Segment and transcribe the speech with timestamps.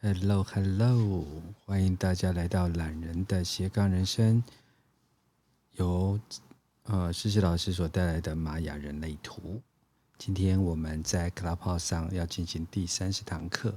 [0.00, 1.26] Hello，Hello，
[1.66, 4.44] 欢迎大家来到懒人的斜杠人生，
[5.72, 6.20] 由
[6.84, 9.60] 呃诗诗老师所带来的玛雅人类图。
[10.16, 13.76] 今天我们在 Clubhouse 上要进行第三十堂课，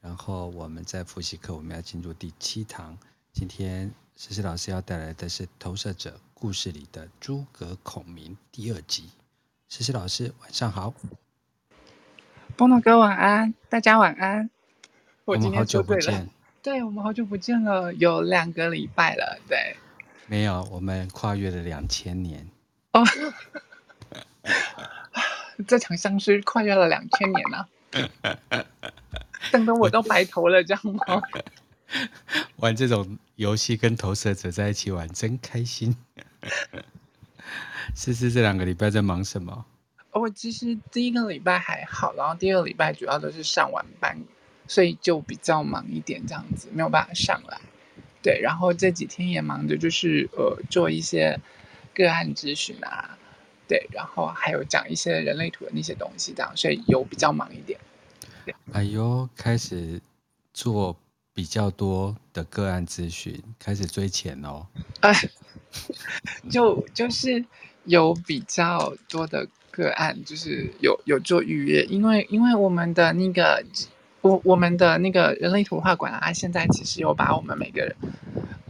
[0.00, 2.98] 然后我们在复习课我们要进入第七堂。
[3.32, 9.08] 今天诗诗老师要带来的是投射者故事里的诸葛孔明第二集。
[9.68, 10.92] 诗诗老师晚上好，
[12.56, 14.50] 波诺哥晚安，大家晚安。
[15.30, 16.28] 我们好久不见，
[16.60, 19.76] 对，我们好久不见了，有两个礼拜了，对。
[20.26, 22.48] 没有，我们跨越了两千年。
[22.92, 23.04] 哦，
[25.68, 27.66] 这场相识跨越了两千年呢、
[28.22, 28.66] 啊，
[29.52, 31.22] 等等我都白头了，这样吗？
[32.58, 35.96] 玩这种游戏跟投射者在一起玩真开心。
[37.94, 39.64] 思思这两个礼拜在忙什么？
[40.12, 44.18] 我其实第一个礼拜还好，然后第二个礼拜主要都是上完班。
[44.70, 47.60] 所以就比较忙一点，这样子没有办法上来。
[48.22, 51.40] 对，然后这几天也忙着，就是呃做一些
[51.92, 53.18] 个案咨询啊，
[53.66, 57.80] 对，然后还有讲一些人类图的那些东西，这样，所以有比较忙一点。
[58.70, 60.00] 哎呦，开始
[60.54, 60.96] 做
[61.34, 64.64] 比较多的个案咨询，开始追钱哦。
[65.02, 65.12] 哎，
[66.48, 67.44] 就就是
[67.86, 73.64] 有比较多的个案，就是有有做预约，因为因为我们的那个。
[74.22, 77.96] 我我们的那个人类图画馆啊，现在其实有把我们每个人，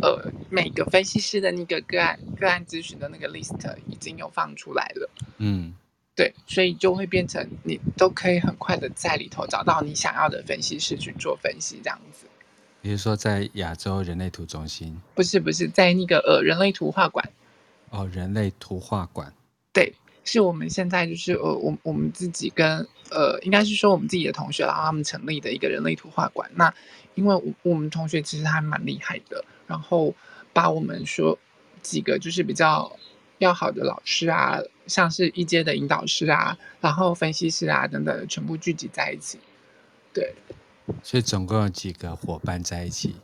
[0.01, 5.11] 呃，每个分析师的那个个案个案咨询的那个 list 已经有放出来了。
[5.39, 5.75] 嗯，
[6.15, 12.27] 对，所以就会变成你都可以很快的在里头找到你想要的分析师去做分析，这样子。
[12.81, 15.01] 比如说在亚洲人类图中心？
[15.15, 17.29] 不是不是，在那个呃人类图画馆。
[17.91, 19.35] 哦，人类图画馆。
[19.73, 19.93] 对。
[20.25, 26.51] 是我们现在就是呃，我我们自己跟呃，应该是说我们自己的同学，然后他们成立的一个人类图画馆。
[26.55, 26.73] 那
[27.15, 30.15] 因为我我们同学其实还蛮厉害的，然后
[30.53, 31.37] 把我们说
[31.83, 32.95] 几个就是比较
[33.39, 39.41] 要好的老师啊，像是一阶的引导师啊，然后分析师啊等等，全部聚集在一起。
[40.13, 40.35] 对，
[41.03, 43.17] 所以总共有几个伙伴在一起？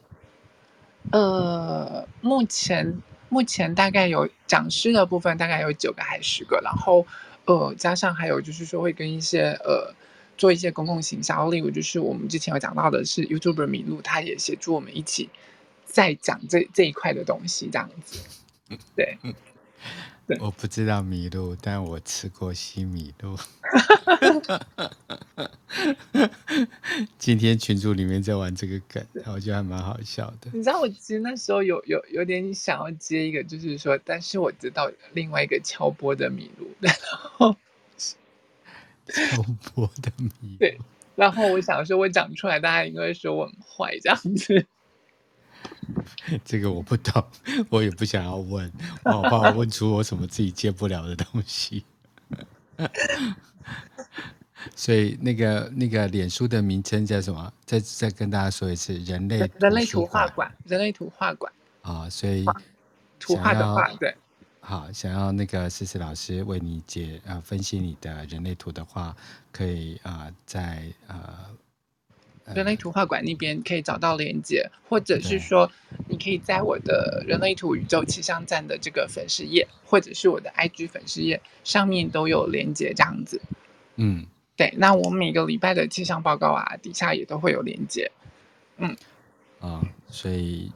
[1.13, 3.03] 呃，目前。
[3.29, 7.07] 目前大概有讲师的部分，大概有九个还是十个，然后
[7.45, 9.95] 呃，加上还有就是说会跟一些呃
[10.37, 15.31] 做一些公共行销，例如就是我们之前有讲到的是 YouTuber 米露，他也协助我们一起
[15.85, 18.21] 在讲这这一块的东西，这样子，
[18.95, 19.19] 对。
[20.41, 23.37] 我不知道麋鹿，但我吃过西米露。
[27.19, 30.51] 今天群组里面在玩这个梗，我觉得还蛮好笑的。
[30.53, 36.95] 你知道，我其实那时候有有有点想要接一个，就是说，但是我知道另外一个敲波的麋鹿，然
[37.37, 37.55] 后
[39.07, 39.43] 敲
[39.75, 40.57] 波的麋鹿。
[40.59, 40.79] 对，
[41.15, 44.67] 然后我想说，我讲出来，大家应该会说我很坏这样子。
[46.45, 47.25] 这个我不懂，
[47.71, 48.71] 我也不想要问，
[49.05, 51.85] 我好怕我问出我什么自己接不了的东西。
[54.75, 57.53] 所以那个那个脸书的名称叫什么？
[57.65, 61.53] 再再跟大家说一次，人类人类图画馆，人类图画馆
[61.83, 62.45] 啊，所以
[63.21, 64.15] 图画的画对。
[64.61, 69.17] 好，想要那个思思老师为你解啊分析你的人类图的话，
[69.53, 71.47] 可以啊在呃。
[72.55, 75.69] 人类图画馆那边可以找到连接，或者是说，
[76.09, 83.41] 你可以在我的人类图宇宙气象站的这个粉丝页，或者是我的 IG 粉丝页上面都有连接，这样子。
[83.97, 84.25] 嗯，
[84.55, 84.73] 对。
[84.77, 88.13] 那我每个礼拜的气象报告啊，底下也都会有连接。
[88.77, 88.91] 嗯，
[89.59, 90.71] 啊、哦，所以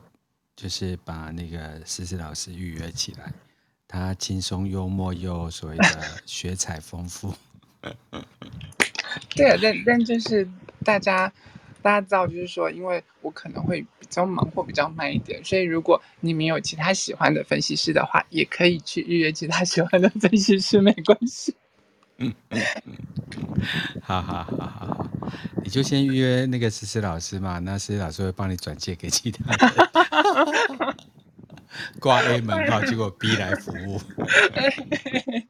[0.57, 3.33] 就是把那个思思老师预约起来，
[3.87, 5.85] 他轻松幽默又所谓的
[6.27, 7.33] 学采丰富。
[9.37, 10.49] 对啊，但但就是
[10.85, 11.33] 大家。
[11.83, 21.55] 大家知道，就是说，因为我可能会比较忙或比较慢一点，所以如果你们有其他喜欢的分析师的话，也可以去预约其他喜欢的分析师，没关系。
[22.19, 22.97] 嗯嗯嗯，
[24.03, 25.11] 好好好好好，
[25.65, 30.97] 你就先预约那个思思老师嘛，那思思老师会帮你转介给其他人。
[31.99, 34.01] 挂 A 门号， 结果 B 来服务。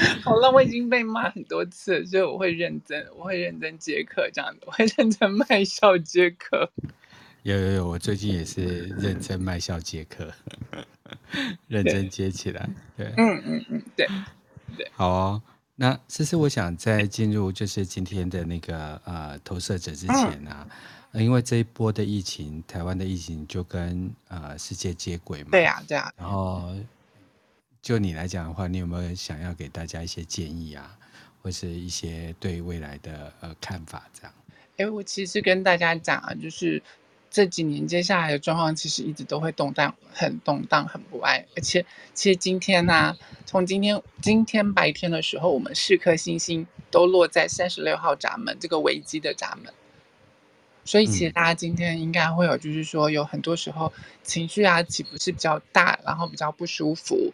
[0.22, 6.70] 好了，我已经被骂很多次，所以我会认真，我会认真接客，这样子，我会认真卖笑接客。
[7.42, 10.32] 有有有，我最近也是认真卖笑接客，
[11.68, 12.68] 认真接起来。
[12.96, 14.06] 对，嗯嗯嗯，对
[14.76, 14.86] 对。
[14.92, 15.42] 好哦，
[15.76, 20.68] 那其实，我想在进入就是今天的那个呃投射者之前啊、
[21.12, 25.48] 嗯，因为这一波的疫情，台湾的疫情就跟呃世界接轨嘛。
[25.52, 26.12] 对呀、啊、对呀、啊。
[26.16, 26.74] 然后。
[27.82, 30.98] 就你来讲的话，你有没有想要给大家一些建议啊，
[31.42, 34.32] 或是一些对未来的呃看法这样？
[34.76, 36.82] 哎，我其实跟大家讲啊，就是
[37.30, 41.44] 这几年接下来的状况，其实一直都会动荡，很动荡，很不安。
[41.56, 43.16] 而且，其实今天呢、啊，
[43.46, 49.72] 从今天今天白天的时候，我们四颗星星都落在三十六号闸门这个危机的闸门。
[50.84, 53.92] 所以，其实大家今天应该会有，就是说有很多时候
[54.22, 57.32] 情绪啊起伏是比较大，然后比较不舒服，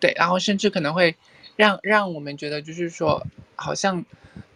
[0.00, 1.16] 对，然后甚至可能会
[1.56, 4.04] 让让我们觉得，就是说好像。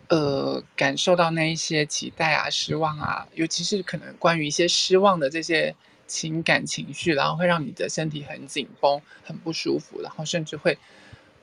[0.09, 5.75] 呃，感受到那一些期待啊、失望啊，尤其是可能关于一些失望的这些
[6.07, 10.77] 情感情绪，然后会让你的身体很紧绷、很不舒服，然后甚至会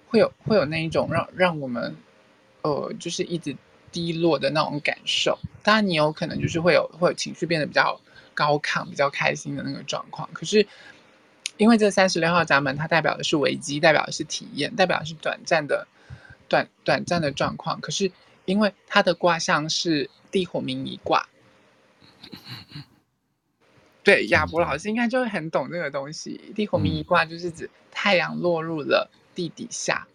[0.07, 1.95] 会有会有那一种让让我们
[2.61, 3.57] 呃，就是一直
[3.91, 5.39] 低落的那种感受。
[5.63, 7.99] 当然，你有可能就是会有会有情绪变得比较
[8.35, 10.29] 高亢、比较开心的那个状况。
[10.31, 10.67] 可是，
[11.59, 15.87] 因为这三十六号闸门，它代表的是危机，代表的是体验，代表的是短暂的
[16.47, 17.79] 短短暂的状况。
[17.79, 18.11] 可是。
[18.45, 21.29] 因为它的卦象是地火明夷卦，
[24.01, 26.41] 对，亚博老师应该就会很懂这个东西。
[26.55, 30.07] 地火明夷卦就是指太阳落入了地底下，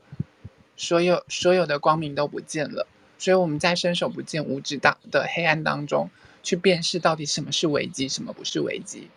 [0.77, 2.89] 所有所有的光明都不见了，
[3.19, 6.11] 所以我们在伸手不见五指当的黑暗当中
[6.43, 9.09] 去辨识到底什么是危机，什么不是危机。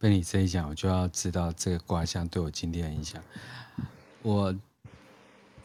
[0.00, 3.22] 被你这一讲，我就要知道这个卦象对我今天的影响。
[4.22, 4.52] 我。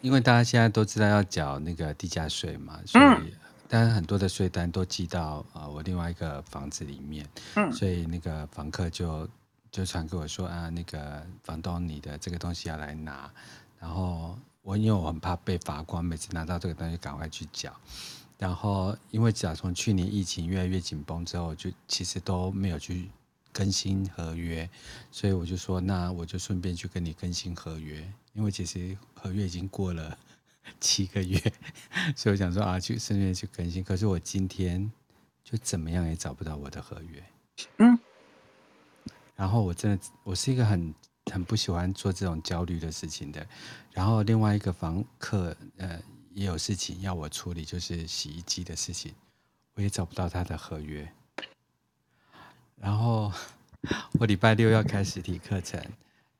[0.01, 3.33] 因为大家现在都知道要缴那个地价税嘛，所以
[3.67, 7.27] 当然很多的税单都寄到啊我另外一个房子里面，
[7.73, 9.27] 所以那个房客就
[9.71, 13.27] 就传给我说啊，那个房东你的这个东西要来拿，
[13.79, 17.73] 然后我因为我很怕被罚光，每次拿到这个东西赶快去缴，
[18.37, 23.09] 然后因为只要从去年疫情越来越紧绷之后，就其实都没有去
[23.55, 24.69] 更新合约，
[25.11, 28.05] 所以我就说那我就顺便去跟你更新合约。
[28.33, 30.17] 因为其实合约已经过了
[30.81, 31.39] 七个月，
[32.17, 33.81] 所以我想说啊，去顺便去更新。
[33.81, 34.91] 可是我今天
[35.41, 37.23] 就怎么样也找不到我的合约。
[37.77, 37.97] 嗯。
[39.37, 40.93] 然后我真的，我是一个很
[41.31, 43.47] 很不喜欢做这种焦虑的事情的。
[43.93, 45.97] 然后另外一个房客呃
[46.33, 49.13] 也有事情要我处理，就是洗衣机的事情，
[49.75, 51.09] 我也找不到他的合约。
[52.77, 53.31] 然后
[54.19, 55.81] 我礼拜六要开实体课程。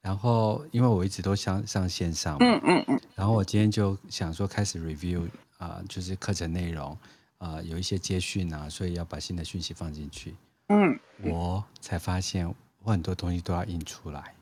[0.02, 3.02] 然后，因为我一直都想上线上，嗯嗯嗯。
[3.16, 5.26] 然后我今天就想说开始 review
[5.58, 6.92] 啊、呃，就是课程内容
[7.40, 10.36] 啊、呃，有一些接讯啊，所以要把新的讯息放进去。
[10.68, 11.00] 嗯。
[11.24, 12.48] 我才发现
[12.84, 14.36] 我很多东西都要印出来，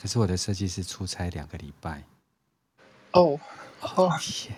[0.00, 2.02] 可是我的设计师出差两个礼拜。
[3.12, 3.38] 哦。
[3.80, 4.56] 哦天。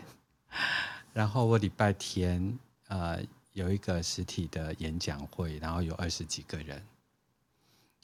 [1.12, 2.58] 然后我礼拜天
[2.88, 3.20] 呃
[3.52, 6.82] 有一个实体的演讲会，然后有二十几个人。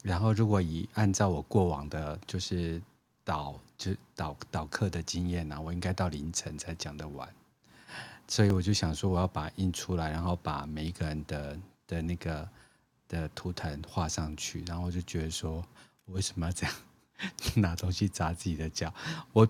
[0.03, 2.81] 然后，如果以按照我过往的，就是
[3.25, 7.29] 导就导导课的经验呢、啊，我应该到凌晨才讲得完。
[8.29, 12.49] 所以我就想说，我要把印出来，然后把每一个人的的那个
[13.09, 14.63] 的图腾画上去。
[14.67, 15.65] 然后我就觉得说，
[16.05, 16.75] 我为什么要这样
[17.57, 18.95] 拿东西砸自己的脚？
[19.33, 19.49] 我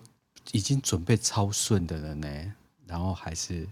[0.52, 2.54] 已经准备超顺的了呢，
[2.86, 3.68] 然后还是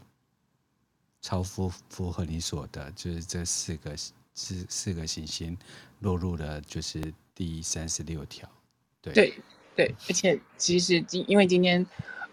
[1.27, 3.97] 超符符合你说的，就是这四个。
[4.39, 5.57] 四四个行星
[6.01, 7.01] 落入了就是
[7.35, 8.47] 第三十六条，
[9.01, 9.35] 对对
[9.75, 11.87] 对，而且其实今因为今天，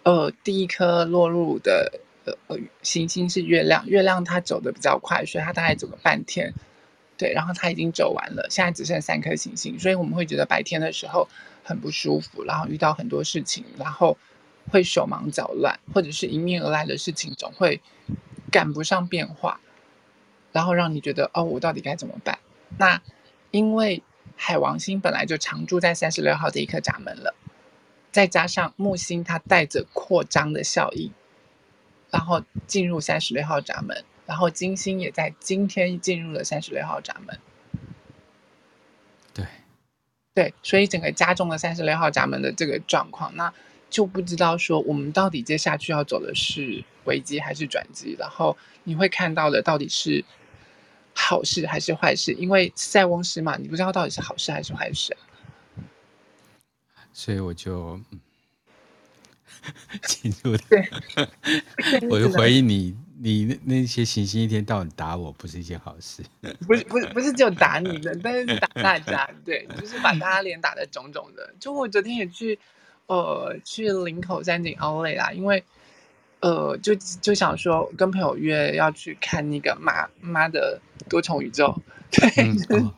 [0.03, 6.53] 呃，第一颗落入的呃行星是月亮，月亮它走的比较快，所以它大概走了半天，
[7.17, 11.29] 对，然后它已经走完了，现在只剩三颗行星，所以我们会觉得白天的时候
[11.63, 14.17] 很不舒服，然后遇到很多事情，然后
[14.69, 17.81] 会手忙脚乱，或者是迎面而来的事情总会
[18.53, 19.59] 赶不上变化。
[20.53, 22.37] 然后让你觉得哦，我到底该怎么办？
[22.77, 23.01] 那
[23.49, 24.03] 因为
[24.35, 27.33] 海王星本来就常驻在三十六号这一颗闸门了，
[28.11, 31.11] 再加上木星它带着扩张的效应，
[32.11, 37.39] 然后进入三十六号闸门，然后金星也在今天进入了三十六号闸门。
[39.33, 39.45] 对，
[40.35, 43.51] 对，所以整个加重了三十六号闸门的这个状况，那
[43.89, 50.23] 就不知道说我们到底接下去要走的是危机还是转机，然后你会看到的到底是。
[51.15, 52.33] 好事还是坏事？
[52.33, 55.21] 因为塞翁失马，你不知道到底是好事还是坏事啊。
[57.13, 58.01] 所以我就
[60.01, 60.59] 进入了。
[60.67, 66.23] 对，我就回应你，你那那些行星一天到晚打我，不是一件好事。
[66.65, 71.53] 不是，不是，不是只有打你的，但是打大家，对，就是把大家脸打的肿肿的。
[71.59, 72.57] 就我昨天也去，
[73.05, 75.63] 呃，去林口三井奥莱啦，因为。
[76.43, 81.73] 呃，就就想说跟朋友约要去看那个妈妈的多重宇宙，
[82.11, 82.29] 对，
[82.69, 82.93] 嗯哦、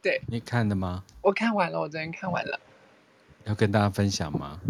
[0.00, 1.02] 对， 你看的吗？
[1.20, 2.60] 我看完了，我昨天看完了。
[3.44, 4.60] 要跟大家分享吗？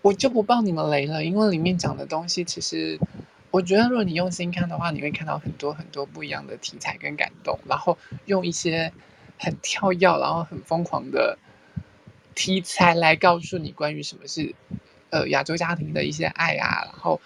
[0.00, 2.98] 我就不爆你们雷了，因为里面讲的东西其实，
[3.50, 8.90] 我觉得如果你用心看的话，你会看到很多很多不一样的题材跟感动，然后用一些
[9.38, 11.36] 很跳跃，然后很疯狂的
[12.34, 14.54] 题材来告诉你关于什么是
[15.10, 17.20] 呃亚洲家庭的一些爱啊，然后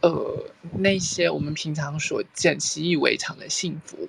[0.00, 4.08] 呃那些我们平常所见习以为常的幸福。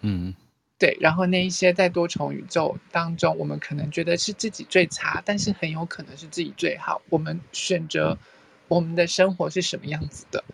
[0.00, 0.34] 嗯。
[0.80, 7.02] 对，然后那一些在多重宇宙当中，我们可能觉得是自己最差，但是很有可能是自己最好。
[7.08, 8.16] 我们选择
[8.68, 10.44] 我们的生活是什么样子的，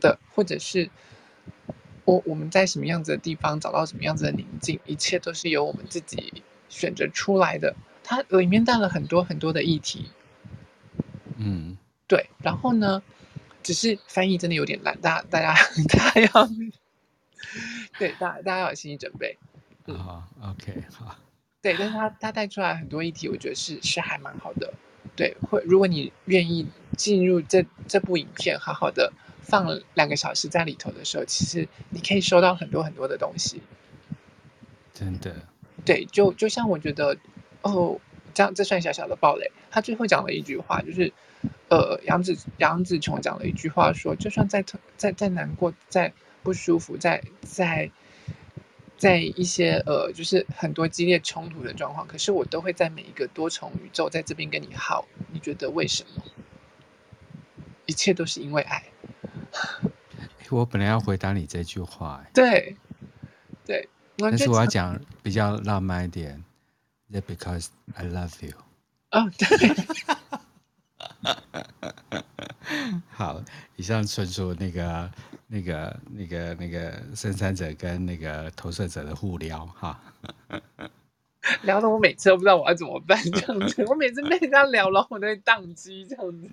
[0.00, 0.88] 的，或者是
[2.04, 7.74] 我我们在什么样子的地方找到什么样子的宁静，一切都是由我们自己选择出来的。
[8.12, 10.10] 它里面带了很多很多的议题。
[11.36, 12.28] 嗯，对。
[12.42, 13.02] 然后呢，
[13.62, 15.54] 只是翻译真的有点难，大家大家
[15.88, 16.48] 大家要。
[17.98, 19.38] 对，大大家要有心理准备。
[19.86, 21.16] 啊、嗯 oh,，OK，好。
[21.60, 24.72] 对，但是他他带出来很多议题，我觉得是是还蛮好的。
[25.16, 33.62] 对，会如果你愿意进入这这部影片，好好的放两个小时在里头的时候，其实你可以收到很多很多的东西。
[34.92, 35.34] 真的。
[35.84, 37.16] 对，就就像我觉得，
[37.62, 38.00] 哦，
[38.34, 39.50] 这样这算小小的暴雷。
[39.70, 41.12] 他最后讲了一句话，就是，
[41.68, 46.12] 呃，杨紫杨紫琼讲了一句话说，说就算再疼再再难过，再。
[46.44, 47.88] 不舒服，再在
[48.98, 55.06] 在一些呃，就是很多激烈冲突的状况，可是我都会在每一个多重宇宙在这边跟你耗。
[55.30, 56.24] 你觉得为什么？
[57.86, 58.82] 一切都是因为爱。
[60.50, 62.76] 我本来要回答你这句话，对
[63.64, 66.42] 对，但是我要讲比较浪漫一点
[67.12, 68.54] ，That because I love you。
[69.12, 69.46] 哦，对。
[73.10, 73.42] 好，
[73.76, 75.10] 以上纯属那个。
[75.54, 80.00] 那个、那个、那个生产者跟那个投射者的互撩哈，
[81.62, 86.50] 聊的我每次都不知道我要怎么办这样子，我每次被人家聊了，我都会宕机这样子。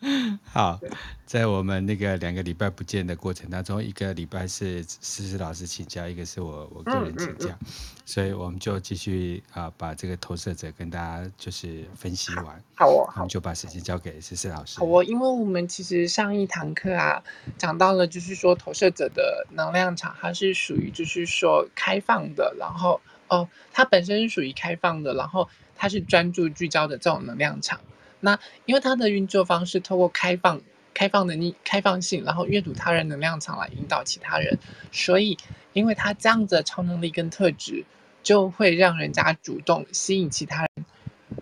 [0.44, 0.78] 好，
[1.24, 7.66] 在我们那个两个礼拜不见的过程当中，一个礼拜是思思老师请假，一个是我我个人请假，嗯嗯嗯，
[8.04, 12.62] 所以我们就继续啊、呃，把这个投射者跟大家就是分析完。
[12.74, 14.78] 好哦，我们就把时间交给思思老师。
[14.78, 17.22] 好哦，因为我们其实上一堂课啊，
[17.56, 23.00] 讲到了就是说投射者的能量场，它是属于就是说开放的，然后
[23.32, 27.80] 哦，它本身是属于开放的，然后它是专注聚焦的这种能量场。
[28.20, 30.60] 那因为它的运作方式透过开放、
[30.92, 34.58] 开放的你开放性，然后阅读他人能量场来引导其他人，
[34.92, 35.38] 所以
[35.72, 37.86] 因为它这样子的超能力跟特质，
[38.22, 40.84] 就会让人家主动吸引其他人，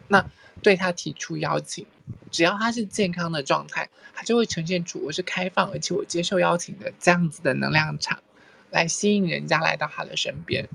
[0.07, 0.25] 那
[0.63, 1.85] 对他提出邀请，
[2.31, 8.23] 只要他是健康的状态，他就会呈现出我是开放而且我接受邀请的这样子的能量场，
[8.71, 10.69] 来吸引人家来到他的身边，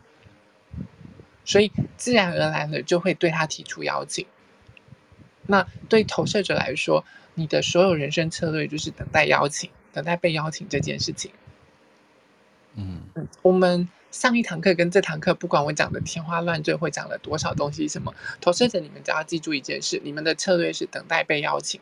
[1.45, 4.25] 所以自然而然的就会对他提出邀请。
[5.47, 11.31] 那对投射者来说，你的所有人生策略就是等待邀请，等待被邀请这件事情。
[12.73, 13.03] 嗯，
[13.43, 18.11] 我们上一堂课跟这堂课，不管我讲的天花乱坠，会讲了多少东西，什么
[18.41, 21.79] 投射者，你们只要记住一件事：你们的策略是等待被邀请。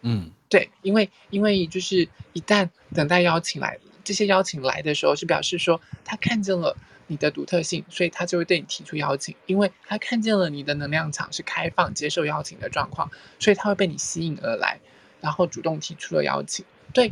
[0.00, 6.74] 嗯，对，因为因为就是一旦等待邀请来，这些邀请来的时候，是表示说他看见了。
[7.06, 14.80] 你的独特性，所以他就会对你提出邀请，因为他看见了你的能量场是开放、接受邀请的状况，所以他会被你吸引而来，
[15.20, 16.64] 然后主动提出了邀请。
[16.92, 17.10] 对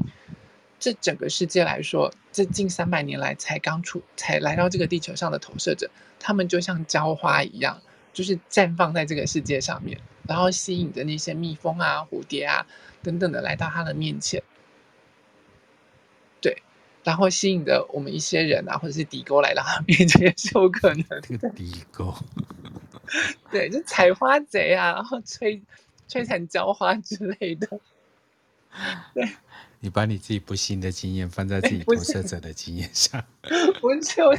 [0.79, 7.81] 这整个世界来说，这近三百年来才刚出、才来到这个地球上的投射者，他们就像浇花一样，
[8.13, 12.67] 就是绽放在这个世界上面，然后吸引着那些蜜蜂啊、蝴蝶啊
[13.03, 14.43] 等等的来到他的面前。
[17.05, 21.21] 然后吸引的我们一些人啊，或者是底沟来到他面前 也是有可能的。
[21.21, 22.15] 这个地沟，
[23.51, 25.61] 对，就采花贼啊，然后摧
[26.09, 27.69] 摧残浇花之类的。
[29.13, 29.29] 对，
[29.81, 33.23] 你把你自己不幸的经验放在自己投射者的经验上，
[33.83, 34.33] 我就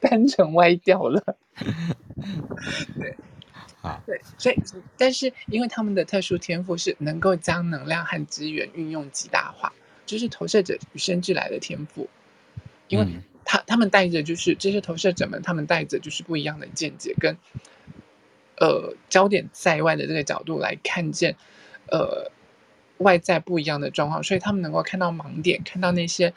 [0.00, 1.22] 单纯歪掉了。
[2.98, 3.14] 对，
[3.82, 4.58] 好，对，所以
[4.96, 9.72] 但是因为他们的特殊天赋是能够将能量和资源运用极大化。
[10.06, 12.08] 就是投射者与生俱来的天赋，
[12.88, 13.06] 因为
[13.44, 17.36] 他他们带着就是这些投射者们，他们带着就是不一样的见解跟，
[18.58, 21.36] 呃，焦点在外的这个角度来看见，
[21.90, 22.30] 呃，
[22.98, 26.32] 外在不一样的状况，所以他们能够看到盲点，看到那些，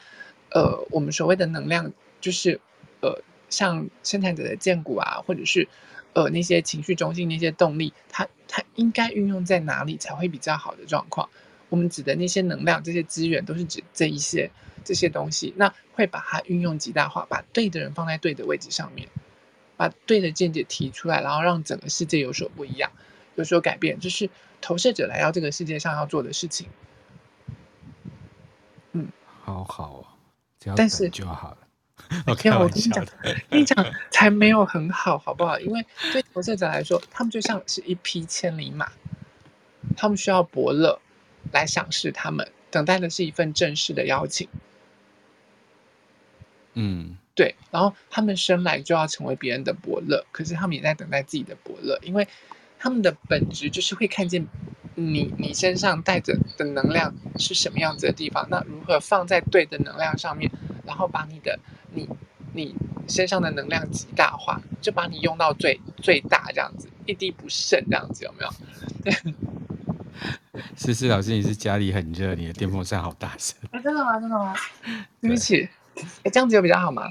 [0.50, 2.60] 呃，我们所谓的能量，就是
[3.00, 5.68] 呃，像生产者的荐骨啊，或者是
[6.12, 11.28] 呃那些情绪中心那些动力，它它应该运用在哪里才会比较好的状况。
[11.70, 14.50] 我们指的那些能量、这些资源，都是指这一些
[14.84, 15.54] 这些东西。
[15.56, 19.08] 那会把它运用极大化，把对的人放在对的位置上面，
[19.78, 22.90] 把对的见解提出来，然后让整个世界有所不一样。
[23.36, 24.28] 有所改变，这是
[24.60, 26.68] 投射者来到这个世界上要做的事情。
[28.92, 29.08] 嗯，
[29.44, 30.04] 好好哦，
[30.58, 31.58] 只要等就好了。
[32.26, 33.06] OK，我跟你讲，
[33.48, 35.58] 跟你讲才没有很好，好不好？
[35.60, 38.90] 因为对投射者来说，他们就像是一匹千里马，
[39.96, 41.00] 他们需要伯乐
[41.52, 44.48] 来赏识他们，等待的是一份正式的邀请。
[46.74, 47.54] 嗯，对。
[47.70, 52.26] 然后他们生来就要成为别人的伯乐，可是他们也在等待自己的伯乐，因为
[52.78, 54.46] 他们的本质就是会看见
[54.94, 60.50] 你你身上带着的能量是什么样子的地方，那如何放在对的能量上面，
[60.84, 61.58] 然后把你的。
[61.92, 62.08] 你
[62.52, 62.72] 你
[63.08, 68.50] 身上的能量极大化，就把你用到最最大这样子，一滴不剩这样子，有没有？
[70.52, 70.62] 对。
[70.76, 73.56] 思思老师，你是家里很热，你的电风扇好大声。
[73.70, 74.20] 哎，真的吗？
[74.20, 74.54] 真的吗？
[75.20, 75.68] 对不起，
[76.22, 77.10] 哎，这样子有比较好吗？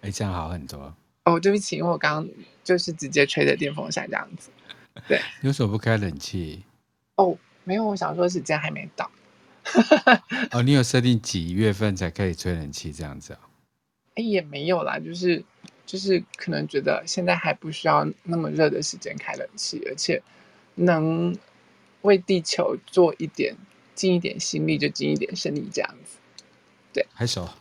[0.00, 0.94] 哎，这样好很多。
[1.24, 2.28] 哦，对不起，因为我刚刚
[2.64, 4.50] 就是直接吹的电风扇这样子。
[5.06, 5.20] 对。
[5.40, 6.64] 你为什么不开冷气？
[7.16, 9.10] 哦，没有，我想说时间还没到。
[10.50, 13.40] 哦，你有设定几月份才可以吹冷气这样子啊？
[14.16, 15.44] 哎，也没有啦，就是
[15.86, 20.20] 就是可能觉得现在还不需要那么热的时间开冷气，而且
[20.74, 21.34] 能
[22.02, 23.56] 为地球做一点
[23.94, 26.18] 尽一点心力就尽一点心力这样子。
[26.92, 27.48] 对，还手。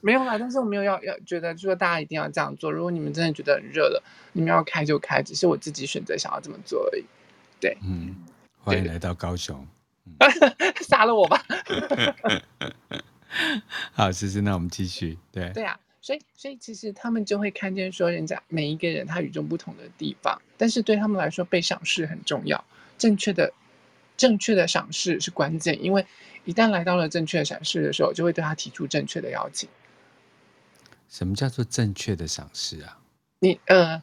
[0.00, 2.72] 没有啦，但是我没有要要觉得说大家一定要这样做。
[2.72, 7.04] 如果你们真的觉得很热了，你们要开就开，只是我自己选择想要这么做而已。
[7.60, 8.16] 对，嗯，
[8.60, 9.66] 欢迎来到高雄。
[10.86, 11.42] 杀了我吧！
[13.92, 15.18] 好，思思，那我们继续。
[15.32, 22.62] 对对啊，所以所以其实他们就会看见说，人家每一个人他与众不同的地方，但是对他们来说，被赏识很重要。
[22.98, 23.50] 正确的
[24.14, 26.04] 正确的赏识是关键，因为
[26.44, 29.66] 一旦来到了正确的赏识的时候，就会对他提出正确的邀请。
[31.08, 32.98] 什么叫做正确的赏识啊？
[33.38, 34.02] 你呃。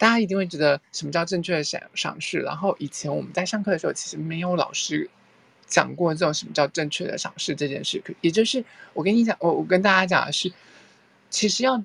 [0.00, 5.10] 大家一定会觉得什么叫正确的赏赏识，然后以前我们在上课的时候，其实没有老师
[5.66, 8.00] 讲过这种什么叫正确的赏识这件事。
[8.20, 10.52] 也就是我跟你讲，我我跟大家讲的是，
[11.30, 11.82] 其实要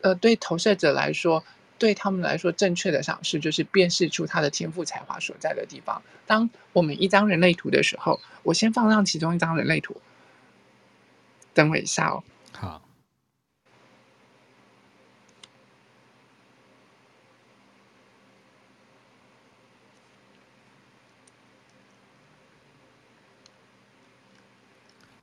[0.00, 1.44] 呃对投射者来说，
[1.78, 6.02] 对他们来说，正确的赏识就是辨识出他的天赋才华所在的地方。
[6.26, 10.00] 当我们一张人类图的时候，我先放上其中一张人类图，
[11.54, 12.22] 等我一下哦。
[12.52, 12.82] 好。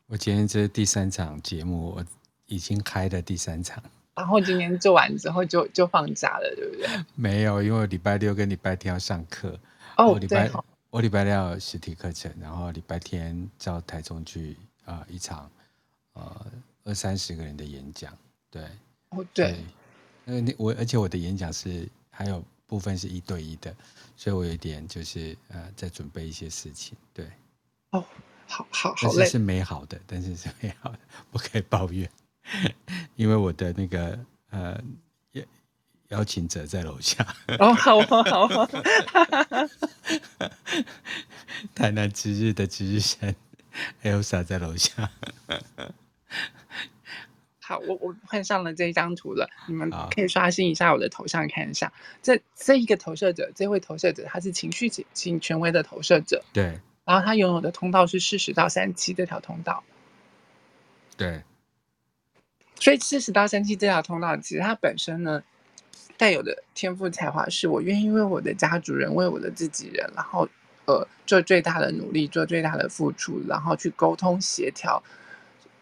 [0.07, 2.03] 我今天这是第三场节目，我
[2.49, 3.81] 已经开的第三场。
[4.15, 6.87] 然后今天做完之后就就放假了，对不对？
[7.15, 9.57] 没有，因为我礼拜六跟礼拜天要上课。
[9.95, 15.49] 哦，我礼拜对我礼拜六有实体课程，然后礼拜天到台中去啊、呃、一场
[16.13, 16.45] 呃
[16.83, 18.11] 二三十个人的演讲。
[18.51, 18.63] 对，
[19.11, 19.63] 哦对，
[20.25, 23.73] 那那我而且我的演讲是还有部分是一对一的，
[24.17, 26.97] 所以我有一点就是呃在准备一些事情。
[27.13, 27.25] 对，
[27.91, 28.03] 哦。
[28.51, 30.97] 好好好累，是美好的，但是是美好的，
[31.29, 32.09] 不可以抱怨，
[33.15, 34.79] 因为我的那个呃
[35.31, 35.43] 邀
[36.09, 37.25] 邀请者在楼下。
[37.59, 38.69] 哦，好啊，好啊。
[41.75, 43.35] 台南值日的值日生
[44.03, 45.09] Elsa 在楼下。
[47.61, 51.93] 好，我我换上了这一张图了，你们可以刷新一下我的头像看一下。
[52.23, 56.43] 这这一个投射者，这位投射者，他是情绪型权威的投射者。
[56.51, 56.79] 对。
[57.05, 59.83] 然后他拥有的通道是四十到三七这条通道，
[61.17, 61.41] 对，
[62.79, 65.43] 所以四十到三七这条通道，其实它本身呢
[66.17, 70.47] 带有的天赋才华，是我愿意为我的家族人、为我的自己人，然后
[70.85, 75.03] 呃做最大的努力、做最大的付出，然后去沟通协调，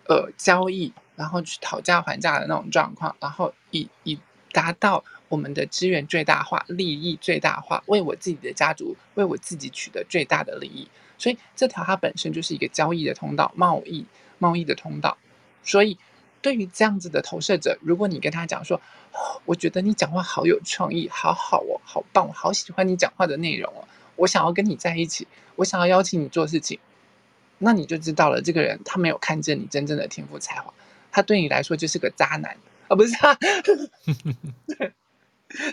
[0.07, 4.19] 呃交易，然后去讨价还价的那种状况，然后以以
[4.51, 5.03] 达到。
[5.29, 10.87] 我们的资源最大化，利益最大化，为我自己的家族，为我自己取得最大的利益。
[11.17, 14.05] 所以这条它本身就是一个交易的通道，贸易
[14.37, 15.17] 贸易的通道。
[15.65, 15.97] 所以
[16.41, 18.77] 对于这样子的投射者，如果你跟他讲说，
[19.11, 26.79] 哦，我觉得你讲话好有创意，好好哦，好棒，我好喜欢你讲话的内容哦，我想要跟你在一起，我想要邀请你做事情，
[27.57, 30.73] 那你就知道了，这个人他没有看见你真正的天赋才华，
[31.11, 33.37] 他对你来说就是个渣男啊，不是他。
[34.67, 34.93] 对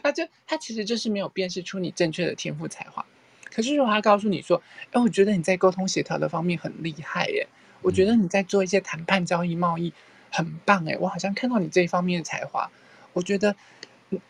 [0.05, 3.05] 他就他其实就是没有辨识出你正确的天赋才华，
[3.53, 7.49] 可是如果他告诉你说，哎，我觉得你在沟通协调的方面很厉害耶，
[7.83, 9.93] 我觉得你在做一些谈判、交易、贸易
[10.35, 12.69] 很棒哎，我好像看到你这一方面的才华，
[13.13, 13.55] 我觉得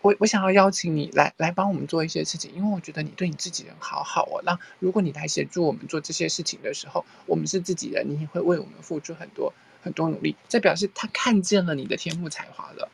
[0.02, 4.42] 我我想要邀请你来来帮我们做一些事情，因为我觉得你对你自己人好好哦。
[4.44, 12.90] 那如果你来协助我们做这些事情的时候，我们是自己人，你也会为我们付出很多很多努力，这表示他看见了你的天赋才华了。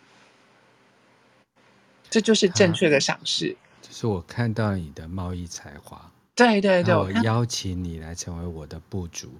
[2.08, 3.56] 这就是正确的赏识。
[3.82, 9.34] 就是我看到你的贸易才华，对对对，我邀请你来成为我的部主。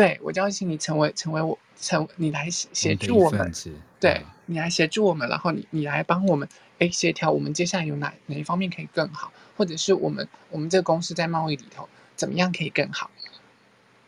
[0.00, 3.52] 对，我邀请你成为成为我成你来协助我们，
[4.00, 11.86] 对、嗯、你来协助我们，然后你你来帮我们哎协调我们接下来有哪哪一方面可以更好，或者是我们我们这个公司在贸易里头
[12.16, 13.10] 怎么样可以更好，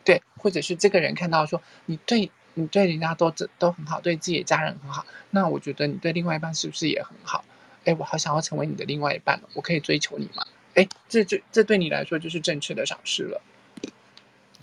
[0.02, 7.44] 对，或者是这个人看到说你对你对人家都都很好，对自己的家人很好，那我觉得你对另外一半是不是也很好？
[7.84, 10.42] 哎，我好想要成为你的另外一半，我可以追求你吗？
[10.72, 13.42] 哎，这这这对你来说就是正确的赏识了。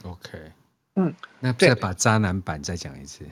[0.01, 0.53] OK。
[0.95, 3.25] 嗯，那再把渣男版再讲一次。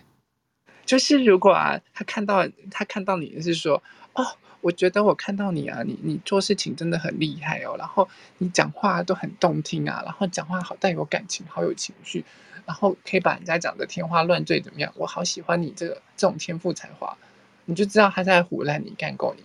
[0.85, 4.25] 就是如果啊，他看到他看到你是说，哦，
[4.61, 12.23] 我觉得我看到你啊，你你做事情真的很厉害哦，然后你讲话都很动听啊，然后讲话好带有感情，好有情绪，
[12.65, 14.93] 然后可以把人家讲的天花乱坠，怎么样？
[14.95, 17.17] 我好喜欢你这个这种天赋才华，
[17.65, 19.43] 你就知道他在胡乱你，干够你。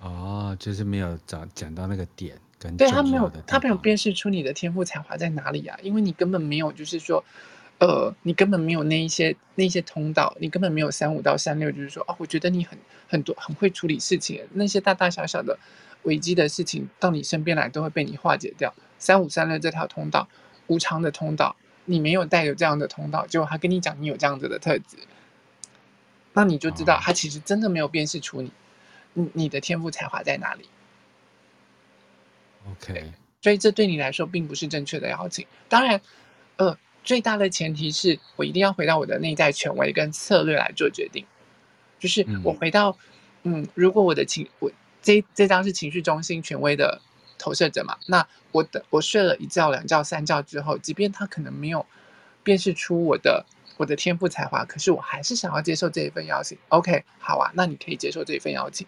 [0.00, 7.24] 哦，就是没有找讲到那个点跟对他没有他没有辨识出你的天赋才华在哪里啊，因为你根本没有就是说。
[7.80, 15.56] 呃，你根本没有那一些那一些通道，你根本没有三五到三六，就是说，哦，我觉得你很很多很会处理事情，那些大大小小的
[16.02, 18.74] 危机的事情到你身边来都会被你化解掉。
[18.98, 20.28] 三五三六这条通道，
[20.66, 24.96] 无常的通道，你没有带有这样的通道，结果他跟你讲你有这样子的特质，
[26.32, 28.50] 那你就知道他其实真的没有辨识出你，
[29.12, 30.68] 你你的天赋才华在哪里。
[32.72, 35.46] OK，所以这对你来说并不是正确的邀请。
[35.68, 36.00] 当然，
[36.56, 36.76] 呃。
[37.04, 41.24] 最大的前提是我一定要回到我的内在权威跟策略来做决定，
[41.98, 42.90] 就是我回到，
[43.44, 47.00] 嗯，嗯，如果我的情我这这张是情绪中心权威的
[47.38, 51.86] 投射者嘛，那我的我睡了一觉两觉三觉之后，即便他可能没有
[52.42, 53.46] 辨识出我的
[53.78, 56.58] 我的天赋才华，可是我还是想要接受这一份邀请。
[56.68, 58.86] OK，好啊，那你可以接受这一份邀请。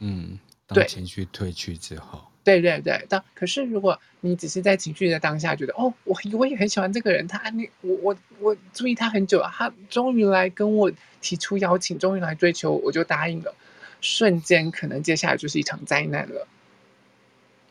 [0.00, 2.24] 嗯，当情绪退去之后。
[2.44, 13.54] 对对对，但可是如果你只是在情绪的当下觉得哦，我我也很喜欢这个人，他你我我我注意他很久了，他终于来跟我提出邀请，终于来追求，我就答应了，
[14.02, 16.46] 瞬间可能接下来就是一场灾难了。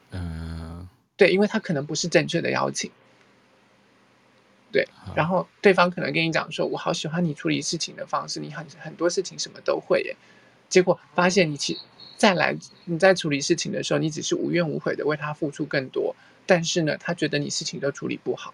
[0.10, 2.90] 嗯，对，因为他可能不是正确的邀请。
[4.72, 10.16] 对，然后对方可能跟你讲说，我好喜欢你处理事情的方式，你很很多事情什么都会耶，
[10.68, 11.78] 结果发现你其。
[12.24, 12.56] 再来，
[12.86, 18.54] 你在处理事情的时候，你只是无怨无悔的为他付出更多，但是呢，他觉得你事情都处理不好，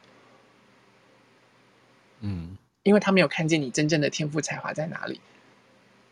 [2.21, 5.21] 嗯，因为他没有看见你真正的天赋才华在哪里，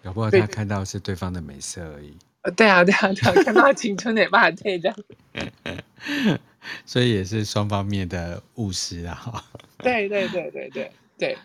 [0.03, 2.15] 搞不好他看到是对方的美色而已。
[2.43, 4.97] 呃，对啊，对啊，对啊，看到青春也罢，对这样，
[6.85, 9.43] 所以也是双方面的务实啊，
[9.79, 11.35] 对对对对对对。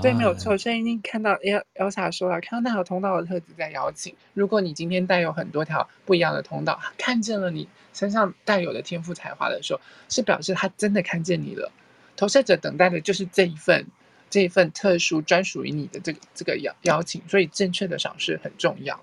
[0.00, 0.56] 对，没有错。
[0.56, 1.34] 所以你看到
[1.74, 4.16] Elsa 说了，看到那条通道的特质在邀请。
[4.32, 11.70] 如果你今天带有很多条不一样的通道，看见了你身上带有的天赋才华的时候，是表示他真的看见你了。
[12.16, 13.86] 投射者等待的就是这一份，
[14.30, 17.20] 这一份特殊专属于你的这个这个邀邀请。
[17.28, 18.98] 所以正确的赏识很重要。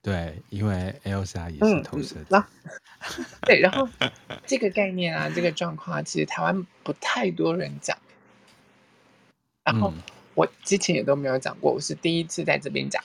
[0.00, 2.24] 对，因为 Elsa 也是投射者。
[2.30, 3.86] 嗯、对，然后
[4.46, 7.98] 这个概念啊，这个状况啊，其实台湾不太多人讲。
[9.64, 9.92] 然后
[10.34, 13.02] 我之前也都没有讲过，我是第一次在这边讲，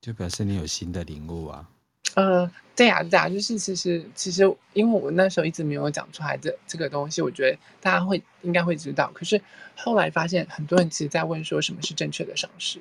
[0.00, 1.68] 就表示你有新的领悟啊。
[2.14, 9.10] 呃，对呀，对呀，就是其实其实，因为我那时候一直没有讲出来这这个东西，我觉得大家会应该会知道。
[9.12, 9.38] 可是
[9.76, 12.80] 后来发现，很多人其实在问说什么是正确的赏识，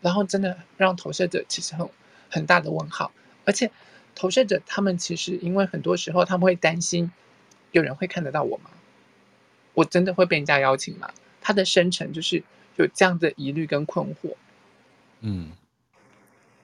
[0.00, 1.86] 然后真的让投射者其实很
[2.30, 3.12] 很大的问号。
[3.44, 3.70] 而且
[4.14, 7.10] 投射者他们其实因为很多时候他们会担心，
[7.72, 8.70] 有人会看得到我吗？
[9.74, 11.10] 我真的会被人家邀请吗？
[11.42, 12.42] 他的生成就是
[12.76, 14.34] 有这样的疑虑跟困惑，
[15.20, 15.50] 嗯，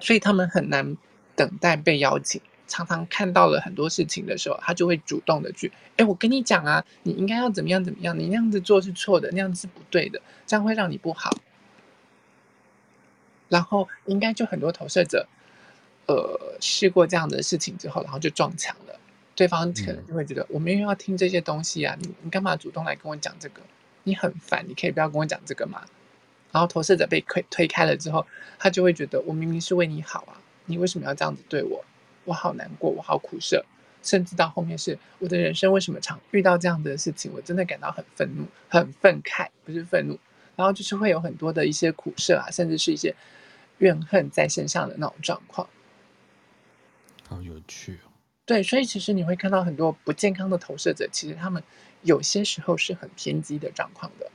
[0.00, 0.96] 所以他们很难
[1.36, 2.40] 等待被邀请。
[2.70, 11.34] 常常看到了很多事情的时候，他就会主动的去，哎，我跟你讲啊，你应该要怎么样怎么样，你那样子做是错的，那样子是不对的，这样会让你不好。
[13.48, 15.26] 然后应该就很多投射者，
[16.08, 19.00] 呃，试过这样的事情之后，然后就撞墙了。
[19.34, 23.62] 对方可能就会觉得，我没有要听这些东西啊，你你干嘛主动来跟我讲这个？
[24.04, 25.84] 你很烦，你可以不要跟我讲这个吗？
[26.50, 28.26] 然后投射者被推推开了之后，
[28.58, 31.84] 他就会觉得我明明是为你好啊，你为什么要这样子对我？
[32.24, 33.64] 我好难过，我好苦涩，
[34.02, 37.30] 甚至到后面是我的人生为什么常遇到这样的事情？
[37.34, 40.18] 我真的感到很愤怒、很愤慨，不是愤怒。
[40.56, 43.14] 然后就是会有很多的一些苦涩啊，甚至是一些
[43.78, 45.68] 怨恨在身上的那种状况。
[47.28, 48.08] 好有趣哦。
[48.46, 51.62] 对，所以其实你会看到很多不健康的投射者，其实他们。
[52.02, 54.30] 有些时候是很偏激的状况的，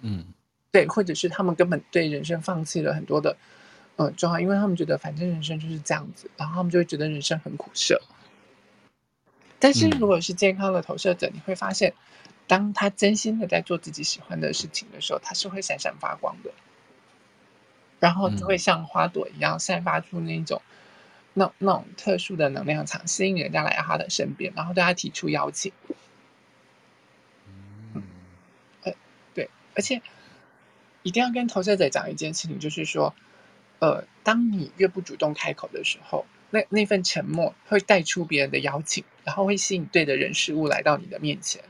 [0.00, 0.26] 嗯，
[0.70, 3.36] 对，或者是他们根本对人生放弃了很多的
[3.96, 8.00] 嗯状况，因为他们觉得反正人生就是这样子，然后他们就会觉得人生很苦涩。
[9.58, 11.92] 但是如果是健康的投射者，嗯、你会发现，
[12.46, 16.52] 当他真心的在做自己喜欢的事情的时候，他是会闪闪发光的，
[17.98, 20.72] 然后就会像花朵一样散发出那种、嗯、
[21.34, 25.72] 那那种特殊的能量场，吸引人家来到他的身边，然后对他提出邀请。
[27.94, 28.02] 嗯，
[28.84, 28.92] 呃，
[29.34, 30.02] 对，而且
[31.02, 33.14] 一定要跟投射者讲一件事情，就是说，
[33.78, 36.26] 呃，当你越不主动开口的时候。
[36.50, 41.62] 那那份沉默会带出别人的邀请，然后会吸引对的人事物来到你的面前。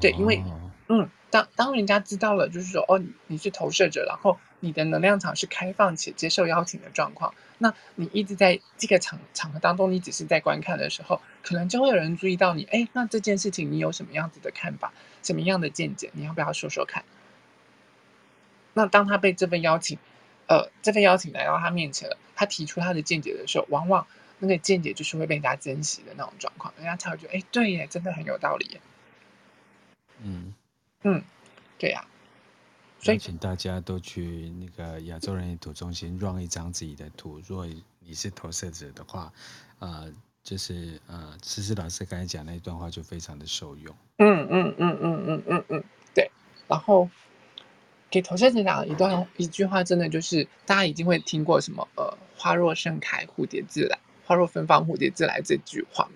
[0.00, 0.42] 对，因为
[0.88, 12.64] 嗯，当当人家知道了，就是说哦，你你是投射者，然后你的能量场是开放且接受邀请的状况，那你一直在这个场场合当中，你只是在观看的时候，可能就会有人注意到你。
[12.64, 14.92] 哎，那这件事情你有什么样子的看法？
[15.22, 16.10] 什么样的见解？
[16.14, 17.04] 你要不要说说看？
[18.74, 19.98] 那当他被这份邀请。
[20.48, 24.06] 呃，这份邀请来到他面前了，他提出他的见解的时候，往往
[24.38, 28.80] 那个见解就是会被人家珍惜的那种状况，人家才会觉得，哎，对耶，真的很有道理耶。
[30.22, 30.54] 嗯
[31.02, 31.24] 嗯，
[31.78, 32.15] 对呀、啊。
[33.06, 37.40] 所以请大家都去那个亚洲人类图中心 run 一张自己的图。
[37.46, 37.66] 如果
[38.00, 39.32] 你是投射者的话，
[39.78, 43.94] 呃，就是呃，思思老师刚才讲那一段话就非常的受用。
[44.18, 46.30] 嗯嗯嗯嗯嗯嗯嗯，对，
[46.68, 47.08] 然后。
[48.08, 56.08] 给投射者讲一段一句话，真的就是大家一定会听过什么呃，花若盛开，蝴蝶自来；花若芬芳，蝴蝶自来这句话。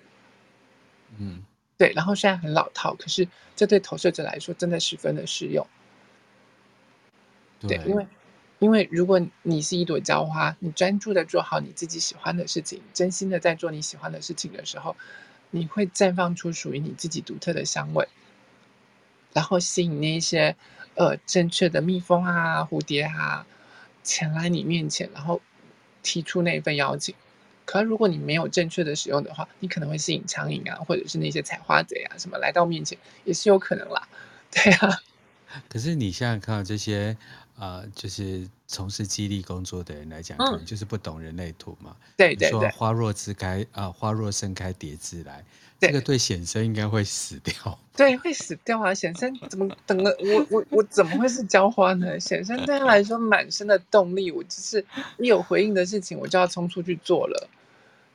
[1.19, 1.43] 嗯，
[1.77, 1.93] 对。
[1.93, 3.27] 然后虽然很老套，可是
[3.57, 5.67] 这对投射者来说真的十分的适用。
[7.61, 8.07] 对，对，因为
[8.59, 14.97] 因为如果你是一朵娇花，你专注的做好你自己喜欢的事情，真心的在做你喜欢的事情的时候，
[15.51, 18.09] 你会绽放出属于你自己独特的香味，
[19.33, 20.57] 然后吸引那些。
[20.97, 23.47] 呃，正确的蜜蜂啊，蝴蝶啊，
[24.03, 25.41] 前来你面前，然后
[26.03, 27.15] 提出那一份邀请。
[27.65, 34.09] 可是如果你没有正确的使用的话，你可能会吸引苍蝇啊，或者是那些采花贼啊，什么来到面前，也是有可能啦。
[34.51, 35.01] 对啊。
[35.69, 37.17] 可是你现在看到这些，
[37.61, 41.95] 呃，就是从事激励工作的人来讲，可能就是不懂人类图嘛。
[42.17, 42.51] 对对对。
[42.51, 45.45] 说花若自开啊，呃，花若盛开，蝶自来。
[45.79, 47.55] 这个对显生应该会死掉，
[47.97, 48.93] 对，会死掉啊！
[48.93, 52.21] 显生怎么等了我我我怎么会是浇花呢？
[52.21, 54.85] 显生对他来说满身的动力，我就是
[55.19, 57.49] 一有回应的事情，我就要冲出去做了。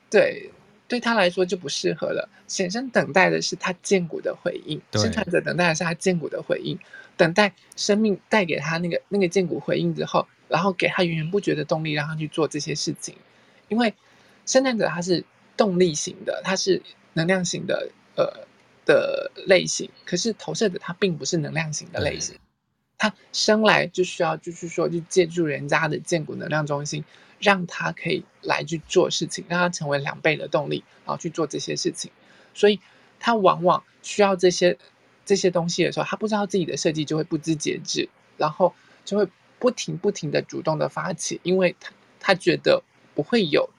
[0.08, 0.48] 对，
[0.88, 2.28] 对他来说就不适合了。
[2.46, 6.78] 显生等待的是他见骨的回应，生产者等待的是他见骨的回应，
[7.16, 13.14] 等待生命带给他那个那个见骨回应之后，然后给他源源不绝的动力，让他去做这些事情。
[13.68, 13.94] 因为
[14.44, 15.24] 生产者他是
[15.56, 16.82] 动力型的，他是。
[17.18, 18.46] 能量型的呃
[18.84, 22.36] 的类型，可是投射者他并不是能量型的类型，
[22.98, 27.04] 他生来就需要就是说去借助人家的荐骨能量中心，
[27.38, 32.10] 让他可以来去做事情，让他成为两倍的动力，然后去做这些事情。
[32.54, 32.80] 所以
[33.20, 34.78] 他往往需要这些
[35.24, 39.28] 这些东西的时候，他不知道自己的设计就会不知节制，然后就会
[39.58, 42.82] 不停不停的主动的发起，因为他他觉得
[43.14, 43.70] 不会有。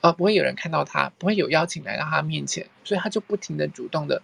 [0.00, 4.22] 呃，不会有人看到他，不会有邀请来到他面前，所以他就不停的主动的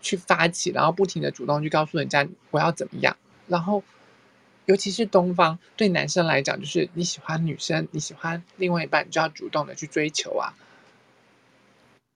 [0.00, 3.16] 去发起，然后不停的主动去告诉人家我要怎么样。
[3.50, 3.82] 然后，
[4.66, 10.54] 尤其是东方对男生来讲，就是你喜欢女生，你喜欢另外一半，你就要主动的去追求啊。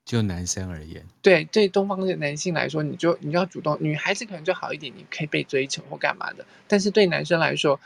[0.04, 6.44] 就男生而言，对对，东方的男性来说，你就你就要主动，女孩子可能就好一点，你可以被追求或干嘛的。
[6.68, 7.80] 但是对男生来说，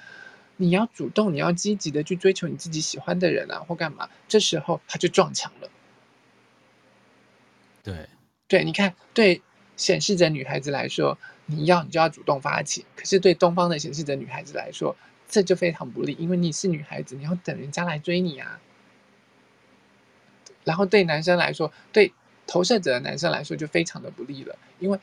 [0.57, 4.11] 你要主动，你要积极的去追求你自己喜欢的人啊，或干嘛？
[4.27, 5.71] 这时候他就撞墙了。
[7.85, 8.09] 对，
[8.49, 9.41] 对，你看，对
[9.79, 14.95] 显示者女孩子来说，你要你就要主动发起；可是对东方的显示者女孩子来说，
[15.27, 18.61] 这就非常不利，因为你是女孩子，你要等人家来追你啊。
[20.65, 22.13] 然后对男生来说，对
[22.47, 25.01] 投射者的男生来说就非常的不利了，因为。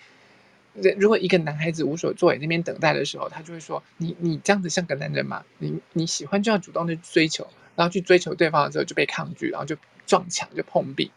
[0.97, 5.45] 如果一个男孩子无所作为那边等待的时候，他就会说：“你你这样子像个男人吗？
[5.57, 11.11] 你你喜欢就要主动的追求，然后去追求对方的时候就被抗拒，然后就撞墙就碰壁。”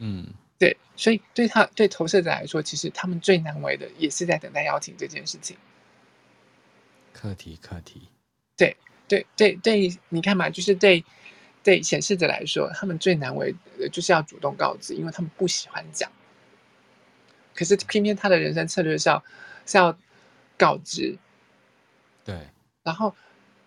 [0.00, 0.26] 嗯，
[0.58, 5.56] 对，所以对他对投射者来说，其实他们最难为的也是在等待邀请这件事情。
[7.12, 8.08] 课题，课题。
[8.56, 11.04] 对对对对，你看嘛，就是对
[11.62, 16.10] 对显示者来说，他们最难为的就是要主动告知，因为他们不喜欢讲。
[17.54, 19.22] 可是偏偏他的人生策略是要
[19.66, 19.98] 是要
[20.56, 21.18] 告知，
[22.24, 22.48] 对，
[22.82, 23.14] 然后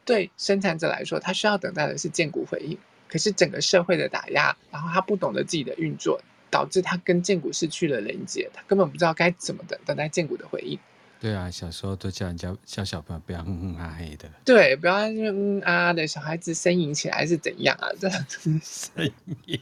[0.05, 2.77] 对生产者来说，他需要等待的是荐骨回应。
[3.07, 10.79] 可是整个社会的打压，然后他不懂得自己的运作，导致他跟建谷失去了连接，他根本不知道该怎么等等待建谷的回应。
[11.19, 14.29] 对啊，小时候都叫人家叫小朋友不要嗯嗯啊嘿的。
[14.45, 17.89] 对，不要嗯啊的小孩子呻吟起来是怎样啊？
[17.99, 19.11] 这样子呻
[19.45, 19.59] 吟，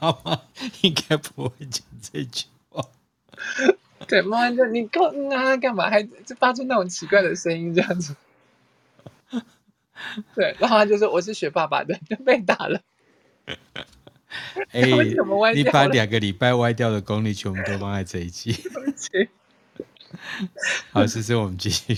[0.00, 0.42] 妈妈
[0.82, 2.84] 应该不会讲这句话。
[4.06, 5.88] 对，妈妈就你够嗯啊干嘛？
[5.88, 8.14] 还就发出那种奇怪的声音这样子。
[10.34, 12.82] 对，然后他就说我是学爸爸的，就被打了。
[14.72, 18.54] 哎、欸，你把两个礼拜歪掉的功力全部都放在这一期。
[20.92, 21.94] 好，谢谢我们继续。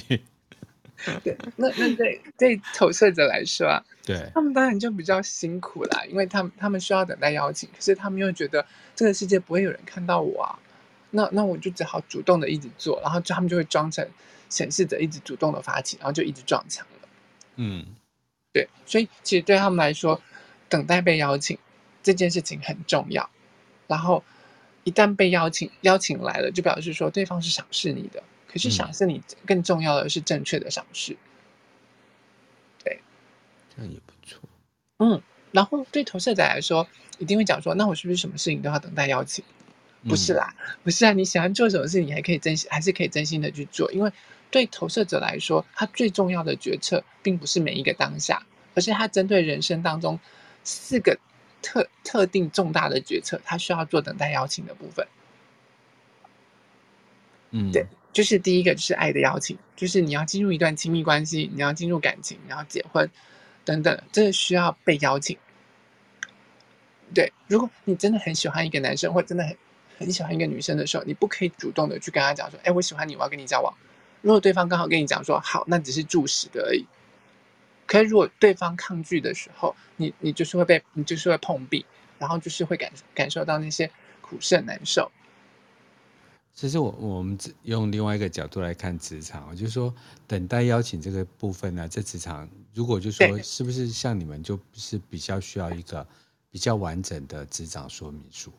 [1.22, 10.58] 对，那那对对投射者来说啊，对他们当然就比较辛苦啦，因为他们他们需要等待邀请，可是他们又觉得这个世界不会有人看到我啊，
[11.10, 14.06] 那那我就只好主动的一直做，然后就他们就会装成
[14.48, 17.08] 显示者，一直主动的发起，然后就一直撞墙了。
[17.54, 17.86] 嗯，
[18.52, 20.20] 对，所以其实对他们来说，
[20.68, 21.56] 等待被邀请
[22.12, 23.28] 这件事情很重要，
[23.86, 24.24] 然后。
[24.84, 28.22] 一旦被邀请，邀请来了，就表示说对方是赏识你的。
[28.46, 31.12] 可是赏识你更重要的是正确的赏识。
[31.12, 31.18] 嗯、
[32.84, 33.00] 对，
[33.76, 34.40] 这样也不错。
[34.96, 35.20] 嗯，
[35.52, 39.44] 然后对投射者来说，一定会讲说，那我是不是什么事情都要等待邀请？
[40.08, 43.92] 不是啦，嗯、不是啊，你喜欢做什么事，你还可以真心，还是可以真心的去做。
[43.92, 44.10] 因为
[44.50, 50.18] 对投射者来说，他最重要的决策，并不是每一个当下，而是他针对人生当中
[50.64, 51.18] 四个。
[51.62, 55.06] 特特定重大的决策，他需要做等待邀请的部分。
[57.50, 63.10] 嗯，对，就是第一个就是爱的邀请，就是你要进入一段亲密关系，你要进入感情，你要结婚
[63.64, 65.38] 等等，这需要被邀请。
[67.14, 69.56] 对，如果你真的很喜欢一个男生，或真的很
[69.98, 73.74] 很喜欢一个女生的时候，你不可以主动的去跟他讲说：“哎，我喜欢你，我要跟你交往。”
[74.20, 76.84] 如果对方刚好跟你讲说：“好，那只是助使的而已。”
[77.88, 81.86] 可是，如果对方抗拒的时候，你你就是会被你就是会碰壁，
[82.18, 85.10] 然后就是会感感受到那些苦涩难受。
[86.52, 89.94] 其实我我们用另外一个角度来看职场，就是说
[90.26, 96.06] 等待邀请这个部分呢，在职场如果就说是不是像你们就是比较需要一个
[96.50, 98.52] 比较完整的职场说明书？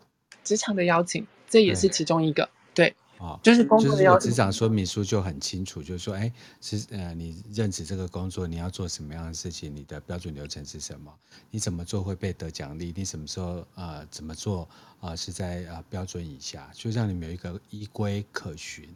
[0.44, 2.96] 职场的邀请，这也是其中一个对。
[3.20, 9.76] 啊，就是工作的要职场说明书就很清楚，就是说，哎，是呃，你任职这个工作，你要做什么样的事情？
[9.76, 11.14] 你的标准流程是什么？
[11.52, 12.94] 你怎么做会被得奖励？
[12.96, 14.62] 你什么时候呃怎么做
[15.02, 15.18] 啊、呃？
[15.18, 18.88] 是在呃标准以下，就让你们有一个依规可循。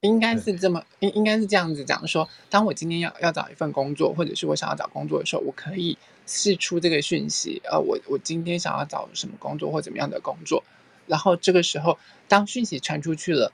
[0.00, 10.64] 应该是这么应应该是这样子讲说，当我今天要要找一份工作，或者是我想要找工作的时候，我可以试出这个讯息，呃，我我今天想要找什么工作或怎么样的工作。
[11.10, 13.52] 然后这个时候，当讯息传出去了，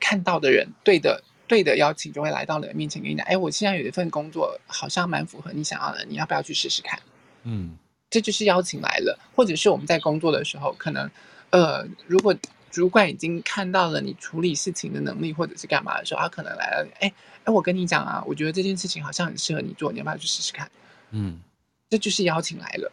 [0.00, 7.00] 看到的人对的对的邀请就会来到你的面前，跟你讲：“哎，我现在有一份工作，好像蛮符合你想要的，你要不要去试试看？”
[7.44, 7.76] 嗯，
[8.10, 9.18] 这就是邀请来了。
[9.34, 11.08] 或者是我们在工作的时候，可能
[11.50, 12.34] 呃，如果
[12.70, 17.12] 主管已经看到了你处理事情的能力，或者是干嘛的时候，他可能来了：“哎
[17.44, 20.70] 哎，我跟你讲啊，我觉得这件事情好像很适合你做，你要不要去试试看？”
[21.12, 21.40] 嗯，
[21.88, 22.92] 这就是邀请来了。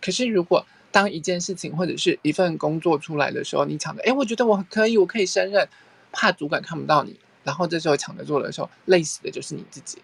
[0.00, 5.68] 可是如果当一件事情或者是一份工作出来的时候，你抢着，哎，我觉得我可以，我可以胜任，
[6.12, 10.02] 怕主管看不到你，然后这时候抢着做的时候，累死的就是你自己。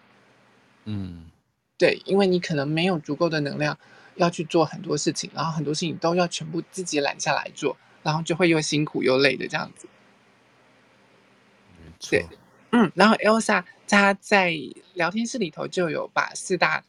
[0.85, 1.25] 嗯，
[1.77, 3.77] 对，因为你可能没有足够的能量
[4.15, 9.87] 要去做很多事情，然后很多事情都要全部自己揽下来做，然后就会又辛苦又累的这样子。
[12.09, 12.25] 对，
[12.71, 14.55] 嗯，然后 Elsa 她在
[14.93, 16.83] 聊天室里头就有把四大。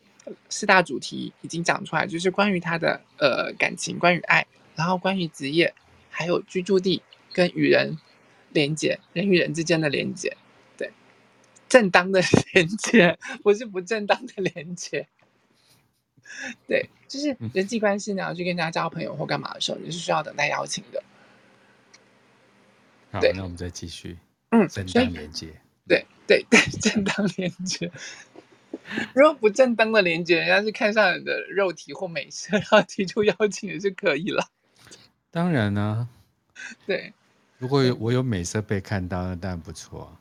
[0.48, 5.74] 四大主题已经讲出来，就是关于他的呃感情，关于爱，然后关于职业，
[6.10, 7.96] 还有居住地跟与人
[8.52, 10.36] 连接，人与人之间的连接，
[10.76, 10.90] 对，
[11.68, 12.20] 正当的
[12.54, 15.06] 连接，不是不正当的连接，
[16.66, 21.02] 对，就是人际关系呢，要去跟人家交朋友或干嘛的时候，你是需要等待邀请的。
[23.12, 24.18] 好，那我们再继续，
[24.50, 25.48] 嗯，正当连接，
[25.86, 27.90] 对对对，正当连接。
[29.14, 34.48] 如果不正当的连接，人家是看上你的肉体或美色，然后提出邀请也是可以了。
[35.30, 36.08] 当然呢、啊，
[36.86, 37.12] 对。
[37.58, 40.16] 如果有我有美色被看到，那当然不错。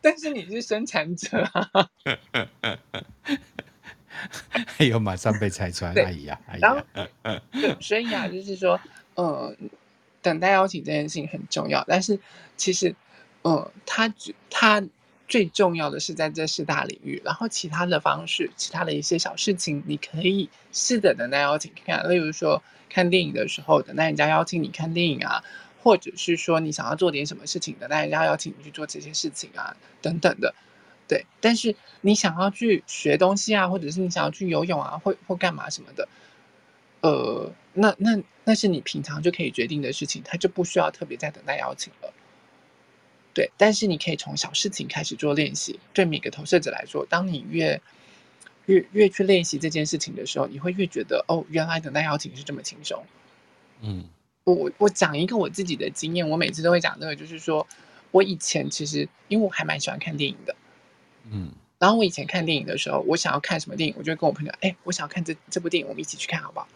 [0.00, 1.88] 但是你是生产者啊。
[4.66, 6.84] 还有马上被拆穿，哎呀，哎呀。
[7.52, 8.80] 对，所以啊，就是说，
[9.14, 9.54] 呃，
[10.22, 12.18] 等待邀请这件事情很重要，但是
[12.56, 12.94] 其实，
[13.42, 14.14] 呃，他
[14.48, 14.82] 他。
[15.28, 22.08] 最重要的是在这四大领域，然后其他的方式，其他的一些小事情，你可以试着等待邀请看。
[22.08, 25.44] 例如说，看电影的时候，等待人家邀请你看电影啊，
[25.82, 30.54] 或者是说你想要做点什么事情，等待人家邀请你去做这些事情啊，等等的。
[31.06, 36.08] 对，但是你想要去学东西啊，或者是你想要去游泳啊，或或干嘛什么的，
[37.02, 42.12] 呃，那那那是你平常就可以决定的事情，他就不需要特别再等待邀请了。
[43.38, 45.78] 对，但是你可以从小事情开始做练习。
[45.92, 47.80] 对每个投射者来说，当你越
[48.66, 53.00] 越越去练习这件事情的时候，你会越觉得哦，原来等待邀请是这么轻松。
[53.80, 54.06] 嗯，
[54.42, 57.64] 我我我讲一个我自己的经验，我每次都会讲这个，就是说
[58.10, 60.56] 我以前其实因为我还蛮喜欢看电影的，
[61.30, 66.66] 嗯，然后我以前看电影的时候，我想要看什么电影，我就会跟我朋友，哎，我想要看这这部电影，我们一起去看好不好？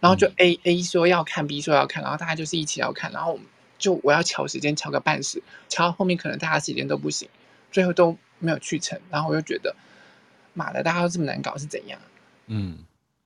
[0.00, 3.46] 然后就 A、嗯、A 说要看，B 说要看，然后大家就是一起要看，然后我们
[3.78, 7.28] 就我要乔时间乔个半死，乔到后面可能大家时间都不行，
[7.72, 9.74] 最后都没有去成，然后我就觉得，
[10.52, 12.00] 妈的，大家都这么难搞是怎样？
[12.46, 12.78] 嗯，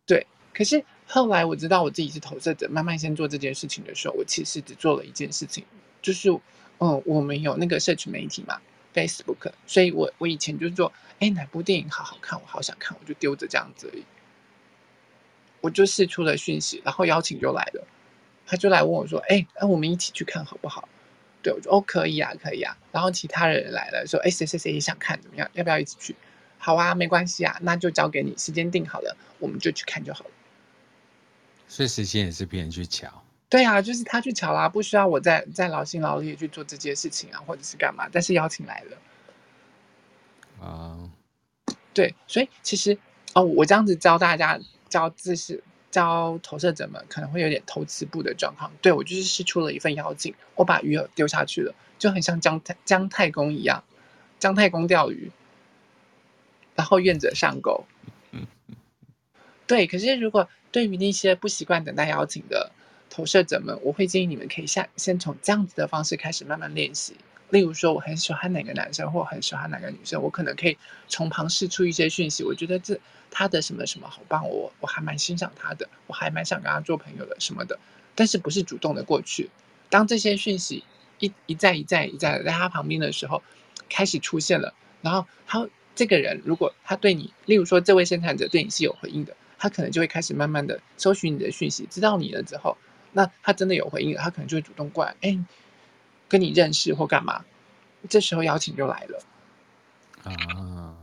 [0.06, 0.26] 对。
[0.54, 5.64] 可是后来我知道我自己是投射者，慢慢先做这件事情的时候，我其实只做了一件事情，
[6.02, 6.30] 就是
[6.78, 8.60] 嗯，我们有那个社群媒体嘛
[8.92, 14.02] ，Facebook，所以我我以前就是说，哎，哪部电影好好看，我好想看，我就丢着这样子而已。
[15.62, 17.86] 我就试出了讯息，然后邀请就来了，
[18.52, 20.86] 他就来问我说：“哎，那我们一起去看好不好？”
[21.42, 25.50] 对，我说：“哦，可以啊，可以啊。”然后其他人来了，说：“哎，谁谁谁也想看，怎么样？
[25.54, 26.14] 要不要一起去？”
[26.60, 30.30] 好啊，没关系啊，那就交给你，时间定好了，我们就去看就好了。
[31.66, 33.22] 所以时间也是别人去瞧。
[33.48, 38.06] 对啊，就是他去瞧啦，不需要我再再劳心劳力去做这件事情啊，或者是干嘛？
[38.12, 38.98] 但是邀请来了。
[40.60, 40.98] 啊、
[41.66, 42.98] uh，对，所以其实
[43.32, 44.60] 哦，我这样子教大家。
[44.92, 53.84] 教自是教投射者们可能会有点投吃步的状况，对，我就是试出了一份邀请，我把鱼饵丢下去了，就很像姜太姜太公一样，
[54.40, 55.30] 姜太公钓鱼，
[56.74, 57.84] 然后愿者上钩。
[59.68, 62.72] 对，可是如果对于那些不习惯等待邀请的
[63.10, 67.14] 投射者们，我会建议你们可以下先从这样子的方式开始慢慢练习。
[67.52, 72.42] 例如说，我很喜欢哪个男生，或很喜欢哪个女生，我可能可以从旁释出一些讯息。
[72.42, 72.98] 我觉得这
[73.30, 77.78] 他的什么什么好棒，我我还蛮欣赏他的，我还蛮想跟他做朋友的什么的。
[78.14, 79.50] 但是不是主动的过去。
[79.90, 80.82] 当这些讯息
[81.18, 83.42] 一一再一再一再在他旁边的时候，
[83.90, 84.72] 开始出现了，
[85.02, 92.78] 然后他这个人如果他对你，例如说这位生产者对你是有回应的，他可能就会开始慢慢的搜寻你的讯息，知道你了之后，
[93.12, 95.38] 那他真的有回应了，他可能就会主动过来，哎。
[96.32, 97.44] 跟你认识或干嘛，
[98.08, 99.22] 这时候邀请就来了
[100.24, 100.96] 啊，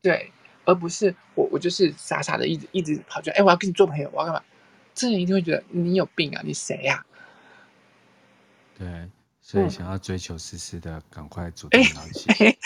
[0.00, 0.30] 对，
[0.64, 4.44] 而不是我我就是傻傻的一直一直跑去，哎，我要跟你做朋友，我要干嘛？
[4.94, 7.04] 这人一定会觉得你有病啊，你谁呀？
[8.78, 9.10] 对，
[9.40, 12.56] 所以想要追求思思的，赶快主动邀请。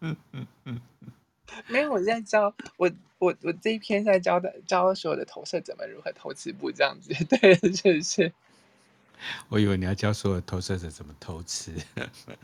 [1.68, 8.32] 没有，我在教我我我这一篇在教的教所有的投射者们如何偷吃步这样子， 对，是不是？
[9.48, 11.72] 我以为你要教所有投射者怎么偷吃，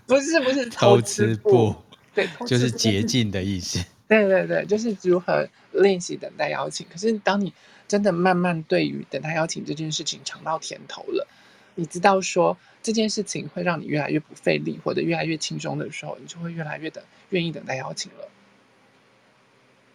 [0.06, 1.74] 不是 不是偷吃不，
[2.14, 3.84] 对，就是捷径的意思。
[4.08, 6.86] 对对对，就是如何练习等待邀请。
[6.88, 7.52] 可是当你
[7.88, 11.26] 真的慢慢对于等待邀请这件事情尝到甜头了，
[11.74, 18.28] 你知道说这件事情会让你越来越不费力，或者越来越轻松的时候，你就会越来越的愿意等待邀请了。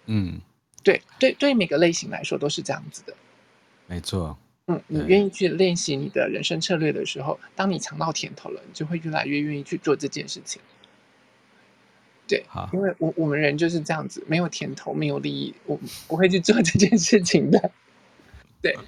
[0.07, 0.41] 嗯，
[0.83, 3.15] 对对对，每个类型来说都是这样子的，
[3.87, 4.37] 没错。
[4.67, 10.61] 嗯，你愿意去练习你的人生策略的时候，当你尝到甜头了，你就会越来越愿意去做这件事情。
[12.27, 17.71] 对，好，因为我我们人就是这样子，没有甜头，没有利益，我不会去做这件事情的。
[18.61, 18.77] 对。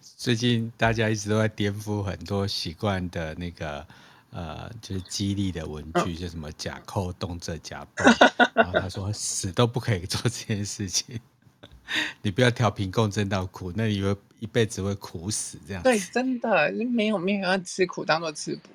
[0.00, 3.86] 最近大家一直都在颠覆很多习惯的那个
[4.30, 8.04] 呃，就是激励的文句，嗯、就什么假扣动辄假动，
[8.52, 11.20] 然后他说死都不可以做这件事情。
[12.22, 15.82] 你不要调频共振到苦，那你会一辈子会苦死这样。
[15.82, 18.68] 对，真的没有没有要吃苦当做吃补，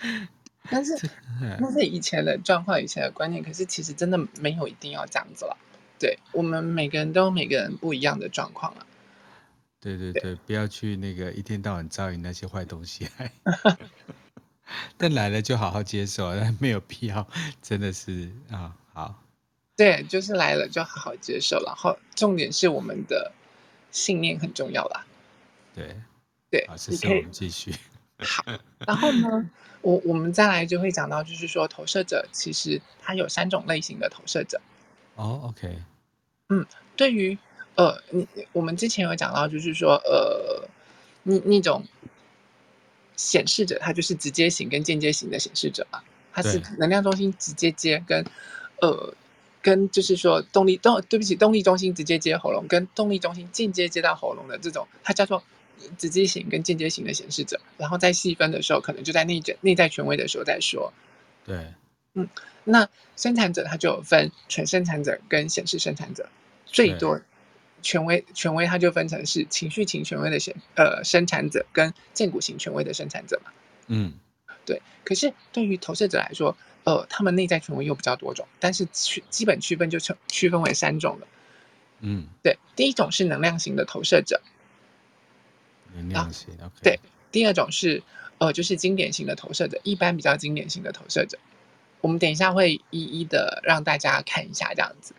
[0.70, 0.96] 但是
[1.60, 3.42] 那是以前的状况，以前的观念。
[3.42, 5.56] 可是其实真的没有一定要这样子了。
[5.98, 8.86] 对，我们每个人都有每个人不一样的状况了。
[9.80, 13.32] 对对对，对，不要去那个一天到晚招引那些坏东西来。
[14.96, 17.26] 但来了就好好接受，但没有必要，
[17.60, 19.23] 真的是啊，好。
[19.76, 23.32] 对，就是来了就好好接受，然后重点是我们的
[23.90, 25.04] 信念很重要啦。
[25.74, 25.96] 对，
[26.48, 27.74] 对，好，谢谢，我们继续。
[28.18, 28.44] 好，
[28.86, 29.50] 然后呢，
[29.80, 34.60] 我我们再来就会讲到，就是说投射者其实它有三种类型的投射者。
[35.16, 35.76] 哦，OK。
[36.50, 36.64] 嗯，
[36.94, 37.36] 对于
[37.74, 40.68] 呃，你我们之前有讲到，就是说呃，
[41.24, 41.84] 那那种
[43.16, 46.00] 显示者，他就是直接型跟间接型的显示者嘛，
[46.32, 48.24] 他是能量中心直接接跟
[48.80, 49.12] 呃。
[49.64, 55.42] 跟就是说动力动，对不起，动力中心直接接喉咙，跟动力中心间接接到喉咙的这种，它叫做
[55.96, 57.58] 直接型跟间接型的显示者。
[57.78, 60.92] 然后在细分的时候，可能就在内在内在权威的时候再说。
[61.46, 61.72] 对，
[62.12, 62.28] 嗯，
[62.64, 66.28] 那生产者他就有分全生产者跟显示生产者，
[66.66, 67.22] 最多
[67.80, 73.50] 权威权威他就分成是情绪型权威的显呃生产者跟荐骨型权威的生产者嘛。
[73.86, 74.12] 嗯，
[74.66, 74.82] 对。
[75.04, 81.26] 可是对于投射者来说，呃，他们内在权威又比较多种，但是区基本区分就成区分为三种了。
[82.00, 84.40] 嗯，对，第一种是能量型的投射者，
[85.94, 86.72] 能量型，OK。
[86.82, 87.00] 对，
[87.32, 88.02] 第二种是
[88.38, 91.38] 呃，就是经典型的投射者，一般比较经典型的投射者。
[92.00, 95.14] 我们等一下会一一的让大家看一下这样子。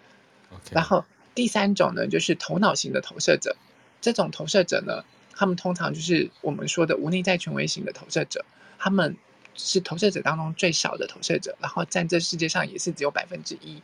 [0.71, 3.55] 然后第三种呢，就是头脑型的投射者。
[4.01, 8.45] 这种投射者呢，他们通常就是我们说的无内在权威型的投射者，
[8.77, 9.17] 他们
[9.55, 13.81] 是投射者当中最少的投射者，然后占这世界上也是只有百分之一。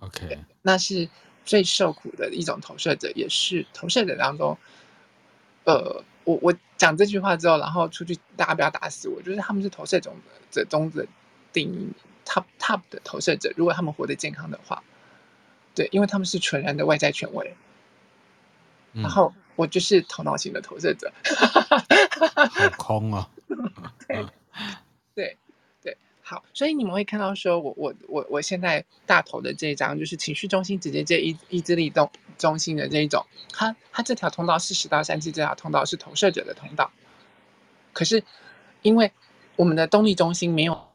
[0.00, 0.38] OK。
[0.62, 1.08] 那是
[1.44, 4.56] 最受苦的一种投射者，也是投射者当中，
[5.64, 10.12] 呃，我我讲这句话之后，然后出去大家不要打死我，就是他们是投射者
[10.50, 11.06] 者中的
[11.52, 11.88] 定义
[12.24, 14.82] top top 的投射者，如果他们活得健康的话，
[15.74, 17.54] 对，因为他们是纯然的外在权威。
[18.92, 21.12] 然后我就是头脑型的投射者，
[22.50, 23.30] 好空啊！
[24.12, 24.26] 对
[25.14, 25.36] 对
[25.82, 36.90] 对，好，所以你们会看到说，我我我我现在大头的这一张就是情绪中心直接接意意志力动中心的这一种，它它这条通道是十到三七这条通道是投射者的通道，
[37.92, 38.24] 可是
[38.82, 39.12] 因为
[39.56, 40.88] 我们的动力中心没有。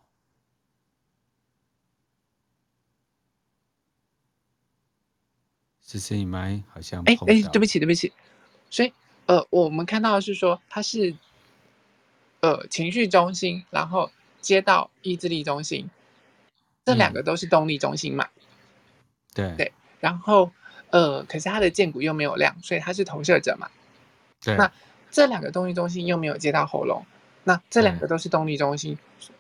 [5.88, 8.12] 只是你麦好像哎哎，对不起对不起，
[8.72, 8.92] 所以
[9.28, 11.16] 呃，我们看到的是说它是
[12.46, 15.90] 呃情绪中心，然后接到意志力中心，
[16.86, 18.28] 这两个都是动力中心嘛？
[19.34, 20.52] 对、嗯、对，然后
[20.92, 23.68] 呃，可是他的剑骨又没有亮，所以他是投射者嘛？
[24.42, 24.72] 对，那
[25.10, 27.04] 这两个动力中心又没有接到喉咙，
[27.46, 28.96] 那这两个都是动力中心，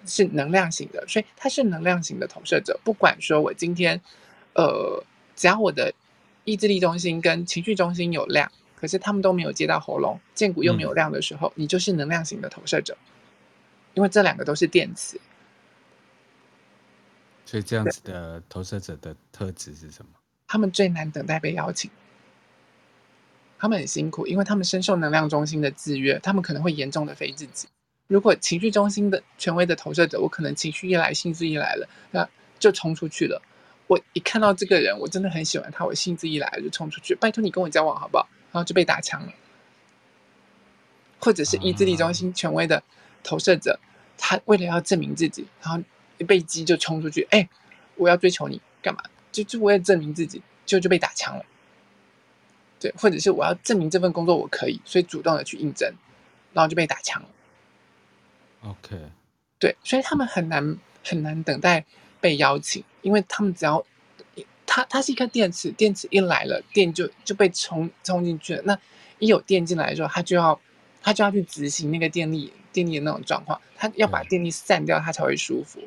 [0.08, 2.80] 是能量型的，所以它是能量型的投射者。
[2.84, 4.01] 不管说我今天
[4.53, 5.03] 呃，
[5.36, 5.93] 只要我的
[6.43, 8.51] 意志力中心跟情绪中心有亮，
[8.86, 12.95] 可是他们都没有接到喉咙，剑骨又没有亮的时候，嗯，你就是能量型的投射者，
[13.95, 15.19] 因为这两个都是电磁。
[17.45, 20.11] 所以这样子的投射者的特质是什么？
[20.47, 21.89] 他们最难等待被邀请，
[23.57, 27.67] 他们很辛苦，因为他们深受能量中心的制约，他们可能会严重的非自己。
[28.05, 32.29] 如果情绪中心的权威的投射者，我可能情绪一来，兴致一来了，那
[32.59, 33.41] 就冲出去了。
[33.88, 38.29] 我一看到这个人，我真的很喜欢他，我兴致一来就冲出去，拜托你跟我交往好不好？
[38.56, 39.34] 然后就被打枪了。
[41.20, 42.82] 或者是意志力中心权威的
[43.22, 43.78] 投射者，
[44.18, 45.84] 他为了要证明自己，然后
[46.18, 47.49] 一被激就冲出去，哎，
[47.95, 49.03] 我要追求你干嘛？
[49.30, 51.43] 就就为了证明自己，就就被打枪了。
[52.80, 55.93] 对，或者是我要证明这份工作我可以，所以主动的去应征，
[56.53, 57.28] 然后就被打枪了。
[58.62, 58.97] OK，
[59.60, 61.84] 对，所以他们很难很难等待
[62.22, 62.82] 被邀请。
[63.01, 63.86] 因为他们只要，
[64.66, 68.61] 它它是一颗电池，电池一来了，电就就被充充进去了。
[68.63, 68.78] 那
[69.20, 70.59] 一有电进来的时候，它就要，
[71.01, 75.80] 它就要去执行那个电力电力的那种状况，它要把电力散掉，它才会舒服。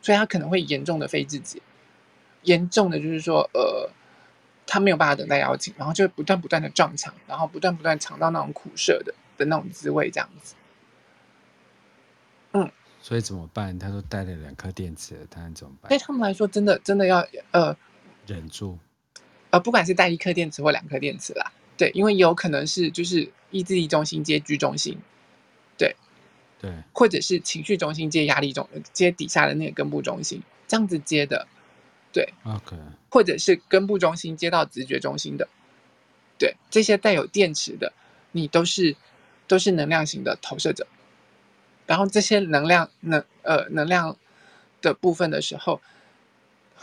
[0.00, 1.62] 所以它可能会严重的非自己，
[2.42, 3.90] 严重的就是说，呃，
[4.66, 10.54] 他没有办法等待邀请，然后就会不断不断的撞墙，然后不断不断尝到那种苦涩的的那种滋味，这样子。
[12.52, 12.70] 嗯。
[13.00, 13.78] 所以怎么办？
[13.78, 15.90] 他说带了两颗电池，他怎么办？
[15.90, 17.76] 对他们来说，真的真的要呃
[18.26, 18.78] 忍住，
[19.50, 24.98] 呃，不管是带一颗电池或两颗电池啦，对，因为有可能是就是意志力中心接居中心，
[25.76, 25.94] 对
[26.60, 31.46] 对，或者是情绪中心接压力中接底下的那个根部中心这样子接的，
[32.12, 32.76] 对，OK，
[33.10, 35.48] 或者是根部中心接到直觉中心的，
[36.38, 37.92] 对，这些带有电池的，
[38.32, 38.96] 你都是
[39.46, 40.86] 都是能量型的投射者。
[41.86, 44.16] 然后这些能量能呃能量
[44.80, 45.82] 的部分的时候，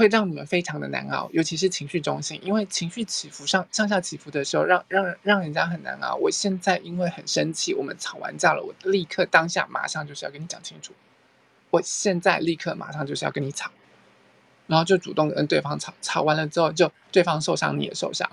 [0.01, 6.15] 会让你们非常的难熬，尤其是情绪中心，因为情绪起伏上上下起伏的时候，让让让人家很难熬。
[6.15, 10.91] 我现在因为很生气，我们吵完架了，我立刻当下马上就是要跟你讲清楚，
[11.69, 13.69] 我现在立刻马上就是要跟你吵，
[14.65, 18.27] 然后就主动跟对方吵，吵完了之后就对方受伤你也受伤，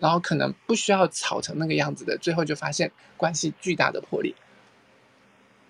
[0.00, 4.34] 然后可能不需要吵成那个样子的，最后就发现关系巨大的破裂。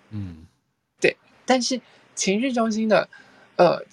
[0.09, 0.45] 嗯，
[0.99, 1.79] 对，但是
[2.15, 3.07] 情绪中心的，
[3.57, 3.83] 呃，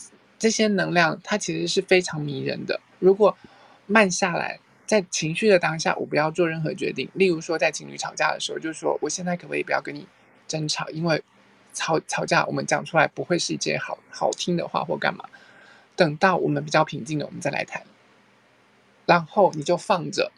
[0.42, 2.80] 这些能量它其实是非常迷人的。
[2.98, 3.38] 如果
[3.86, 7.08] 慢下来，在情绪的当下，我不要做任何决定。
[7.14, 10.04] 例如说，在情侣吵架的时候，就是说，我现在可不可以不要跟你
[10.48, 10.88] 争吵？
[10.88, 11.22] 因为
[11.72, 15.24] 吵吵架，我们讲出来不会是一件好好听的话或干嘛。
[15.94, 17.84] 等到我们比较平静了，我们再来谈。
[19.06, 20.32] 然后你就放着，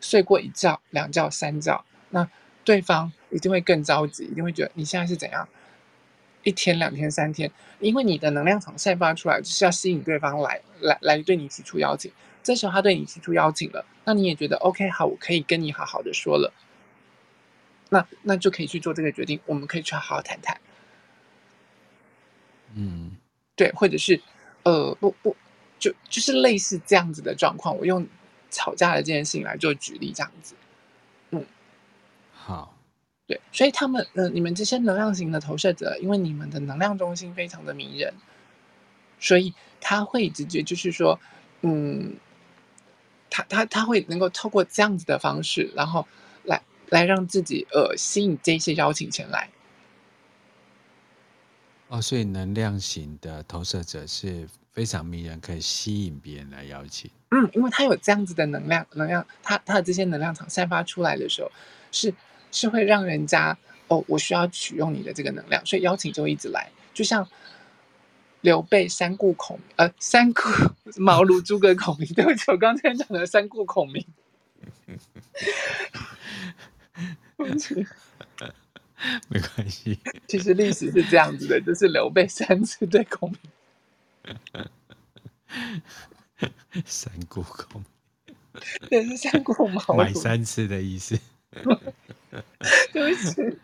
[0.00, 2.30] 睡过一觉、两觉、三觉，那。
[2.62, 5.48] 对方一定会更着急，一定会觉得你现在是怎样？
[6.42, 12.10] 一天、两天、三天，因为你的能量场散发出来，就是要吸引对方来，来，来对你提出邀请。
[12.42, 16.52] 这时候他对你提出邀请了，那你也觉得 OK，好，我可以跟你好好的说了。
[17.90, 20.58] 那那就可以去做这个决定，我们可以去好好谈谈。
[22.74, 23.16] 嗯，
[23.56, 24.20] 对，或者是
[24.62, 25.36] 呃，不不，
[25.78, 28.06] 就就是类似这样子的状况，我用
[28.50, 30.54] 吵架的这件事情来做举例，这样子。
[31.30, 31.44] 嗯，
[32.32, 32.74] 好。
[33.30, 38.12] 对，所以他们，呃，你们这些能量型的投射者，因为你们的能量中心非常的迷人，
[39.20, 41.20] 所以他会直接就是说，
[41.60, 42.16] 嗯，
[43.30, 46.08] 他他他会能够透过这样子的方式，然后
[46.42, 49.48] 来来让自己呃吸引这些邀请前来。
[51.86, 57.08] 哦，所以能量型的投射者是非常迷人，可以吸引别人来邀请。
[57.30, 61.52] 嗯，因为他有这样子的能量，能量，他他的这些能量场散发出来的时候
[61.92, 62.12] 是。
[62.50, 63.56] 是会让人家
[63.88, 67.28] 哦，我需要取用你的这个能量，所以邀请就一直来，就像
[68.42, 70.42] 刘备三顾孔呃三顾
[70.96, 74.06] 茅庐诸葛孔明， 对不起，我刚才讲的三顾孔明，
[77.36, 77.86] 对不起，
[79.28, 79.98] 没关系。
[80.28, 84.38] 其实历史是这样子的，就是刘备三次对孔明，
[86.84, 91.18] 三顾孔明，也是三顾茅庐，买三次的意思。
[92.92, 93.58] 对不起，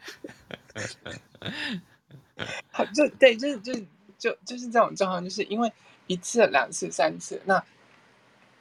[2.73, 3.73] 好，就对，就是就
[4.19, 5.73] 就就是这种状况，就是因为
[6.09, 7.63] 一次、两次、三次，那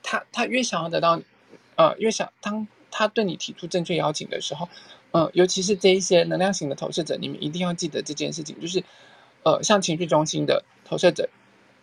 [0.03, 1.19] 他他越想要得到，
[1.76, 4.69] 呃，越想当他对你提出正确邀请的时候，
[5.11, 8.84] 呃，尤其是这一些能量型的投射者，你们一定要记得这件事情，就是
[9.43, 11.28] 呃，像情绪中心的投射者，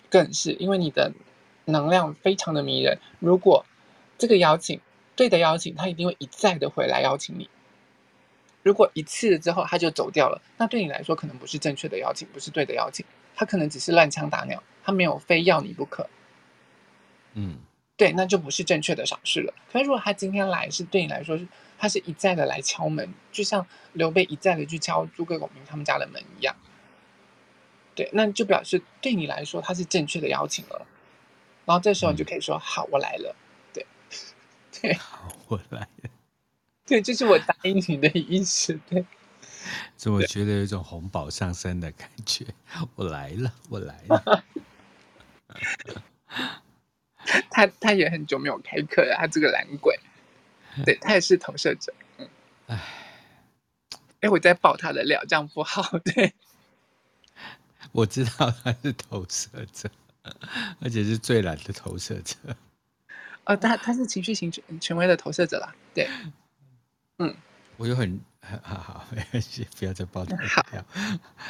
[0.08, 1.12] 更是因为你的
[1.64, 3.66] 能量非常的迷人，如果
[4.16, 4.80] 这个邀请。
[5.14, 7.48] 对的邀请，他一定会一再的回来邀请你。
[8.62, 13.04] 如果一次之后他就走掉了，那对你来说可能不是正确的邀请，不是对的邀请，
[13.34, 16.08] 他可能只是乱枪打鸟，他没有非要你不可。
[17.34, 17.58] 嗯，
[17.96, 19.52] 对，那就不是正确的赏识了。
[19.72, 21.46] 可是如果他今天来是对你来说是，
[21.78, 26.54] 他是一再的来敲门，就像刘备一再的去敲诸葛孔明他们家的门一样。
[27.94, 30.86] 对，那就表示对你来说他是正确的邀请了。
[31.64, 33.34] 然后这时候你就可以说：“嗯、好，我来了。”
[35.48, 36.10] 我来了。
[36.84, 38.78] 对，这、就是我答应你的意思。
[38.88, 39.04] 对，
[39.96, 42.44] 所以我觉得有一种红宝上身的感觉。
[42.96, 44.44] 我来了，我来了。
[47.50, 49.98] 他他也很久没有开课了，他这个懒鬼。
[50.84, 51.92] 对，他也是投射者。
[52.18, 52.28] 嗯，
[52.66, 52.80] 哎，
[54.22, 55.98] 哎，我在爆他的料，这样不好。
[55.98, 56.34] 对，
[57.92, 59.90] 我知道他是投射者，
[60.80, 62.36] 而且是最懒的投射者。
[63.44, 66.08] 哦，他他是情绪型权权威的投射者啦，对，
[67.18, 67.34] 嗯，
[67.76, 70.36] 我又很 好好，没关系，不要再爆他。
[70.36, 70.64] 好，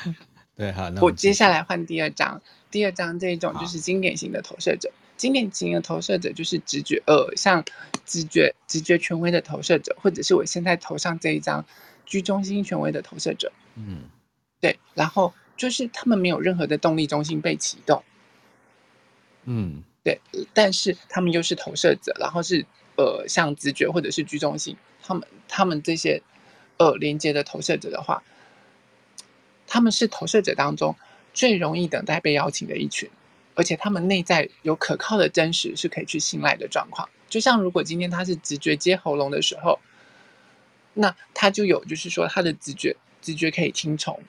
[0.57, 2.41] 对，好，那我，我接下来换第二张，
[2.71, 7.63] 第二张这一种就是经典型的投射者，经典型的投射者就是直觉，呃，像
[8.07, 11.65] 直觉直觉权威的投射者，或者是我现在头上这一张
[12.07, 14.05] 居中心权威的投射者，嗯，
[14.61, 18.03] 对，然后就是他们没有任何的动力中心被启动，
[19.45, 19.85] 嗯。
[20.05, 20.21] 对，
[20.53, 26.21] 但是他们又是投射者，然后是呃，像直觉或者是居中心，他们他们这些
[26.79, 28.23] 呃连接的投射者的话，
[29.67, 30.97] 他们是投射者当中
[31.33, 33.09] 最容易等待被邀请的一群，
[33.55, 37.09] 而且他们内在有可靠的真实是可以去信赖的状况。
[37.29, 39.79] 就像如果今天他是直觉接喉咙的时候，
[40.95, 44.21] 那他就有就是说他的直觉直觉可以听从，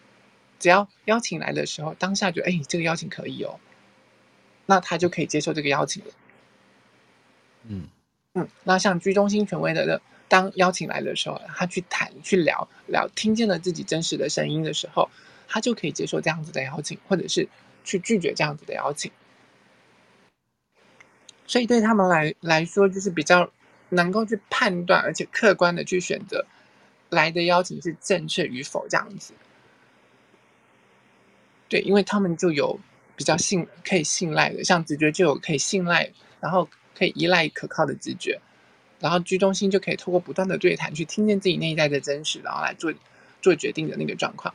[0.60, 3.60] 只要邀请来的时候，当下就哎，这个邀请可以哦。
[4.66, 6.12] 那他就可以接受这个邀请了。
[7.66, 7.88] 嗯
[8.34, 15.10] 嗯，那像居中心权威的，当邀请来的时候，他去谈、去聊聊，听见了自己真实的声音的时候，
[15.48, 17.48] 他就可以接受这样子的邀请，或者是
[17.84, 19.12] 去拒绝这样子的邀请。
[21.46, 23.52] 所以对他们来来说，就是比较
[23.90, 26.46] 能够去判断，而且客观的去选择
[27.10, 29.34] 来的邀请是正确与否这样子。
[31.70, 32.80] 对，因为他们就有。
[33.16, 38.40] 比较信可以信赖的，像直觉就有可以信赖，然后可以依赖可靠的直觉，
[39.00, 42.94] 然后居中心就可以透过不断的对谈去听见自己内在的真实，然后来做
[43.42, 44.54] 做决定的那个状况。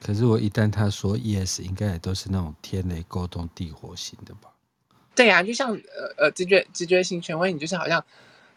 [0.00, 4.50] 可是我一旦他说 yes，应该也都是那种天雷勾动地火型的吧？
[5.14, 8.04] 对呀、啊，就像呃呃直觉直觉型权威，你就是好像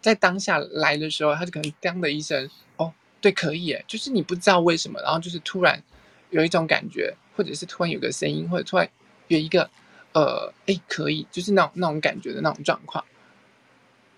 [0.01, 5.81] 在当下来的时候，他就可能当的一声哦，对，可以诶，就是你不知道为什么，然后就是突然
[6.29, 7.15] 有一种感觉。
[7.35, 8.89] 或者是突然有个声音，或者突然
[9.29, 9.69] 有一个，
[10.11, 13.05] 呃，哎，可以，就是那种那种感觉的那种状况，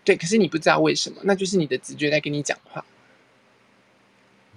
[0.04, 0.16] 对。
[0.16, 2.84] 可是你不知道为什么，那就是你的直觉在跟你讲话，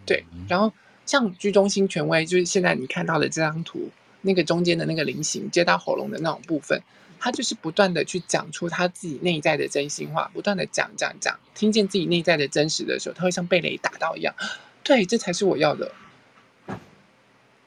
[0.07, 0.25] 对。
[0.49, 0.73] 然后
[1.05, 3.91] 像居中心权威，就是现在你看到的这张图，
[4.23, 6.81] 那个中间的那个菱形接到喉咙的那种部分，
[7.21, 14.35] 他就是不断的去讲出他自己内在的真心话，不断的讲讲讲，听见自己内在的真实的时候，他会像被雷打到一样，
[14.83, 15.93] 对，这才是我要的。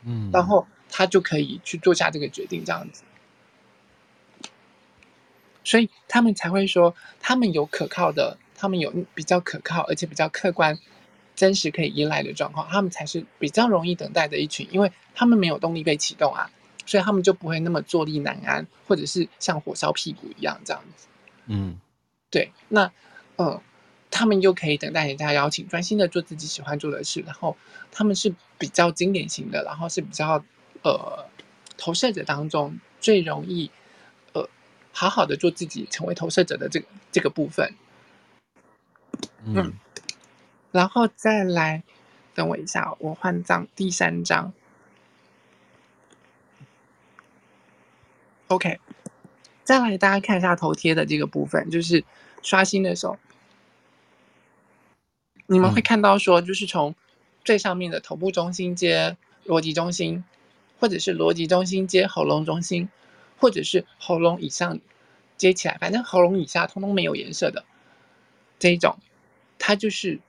[0.03, 3.03] 嗯，然后他就可以去做下这个决定，这样子。
[5.63, 10.77] 所以他们才会说，他们有可靠的，他们有比较可靠而且比较客观、
[11.35, 16.49] 真实可以依赖的状况，他们才是比较容易等待的一群，因为他们没有动力被启动啊，
[16.85, 21.07] 所以他们就不会那么坐立难安，或者是像火烧屁股一样这样子。
[21.47, 21.79] 嗯，
[22.29, 22.91] 对，那
[23.37, 23.61] 嗯。
[24.09, 27.21] 他们又可以等待人家邀请，专心的做自己喜欢做的事。
[27.21, 27.55] 然后
[27.91, 30.43] 他们是比较经典型的，然后是比较
[30.81, 31.25] 呃
[31.77, 33.69] 投射者当中最容易
[34.33, 34.49] 呃
[34.91, 37.73] 好好的做自己，成为投射者的这个这个部分。
[39.43, 39.73] 嗯，嗯，
[40.71, 41.83] 然后再来，
[42.33, 44.53] 等我一下，我换张第三张。
[48.47, 48.79] OK，
[49.63, 52.03] 再来大家看一下头贴的这个部分，就是
[52.41, 53.19] 刷新的时候。
[55.47, 56.93] 你们会看到说，就是从
[57.45, 60.25] 最上面的头部中心接逻辑中心，
[60.79, 62.89] 或者是逻辑中心接喉咙中心，
[63.37, 64.79] 或者是喉咙以上
[65.37, 67.63] 接起来，反正喉咙以下通通没有颜色的
[68.59, 68.97] 这一种，
[69.57, 70.19] 它就是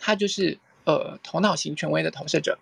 [0.00, 2.58] 它就是呃头脑型权威的投射者，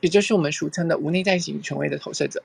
[0.00, 2.42] 也就是我们俗称的无内在型权威的投射者。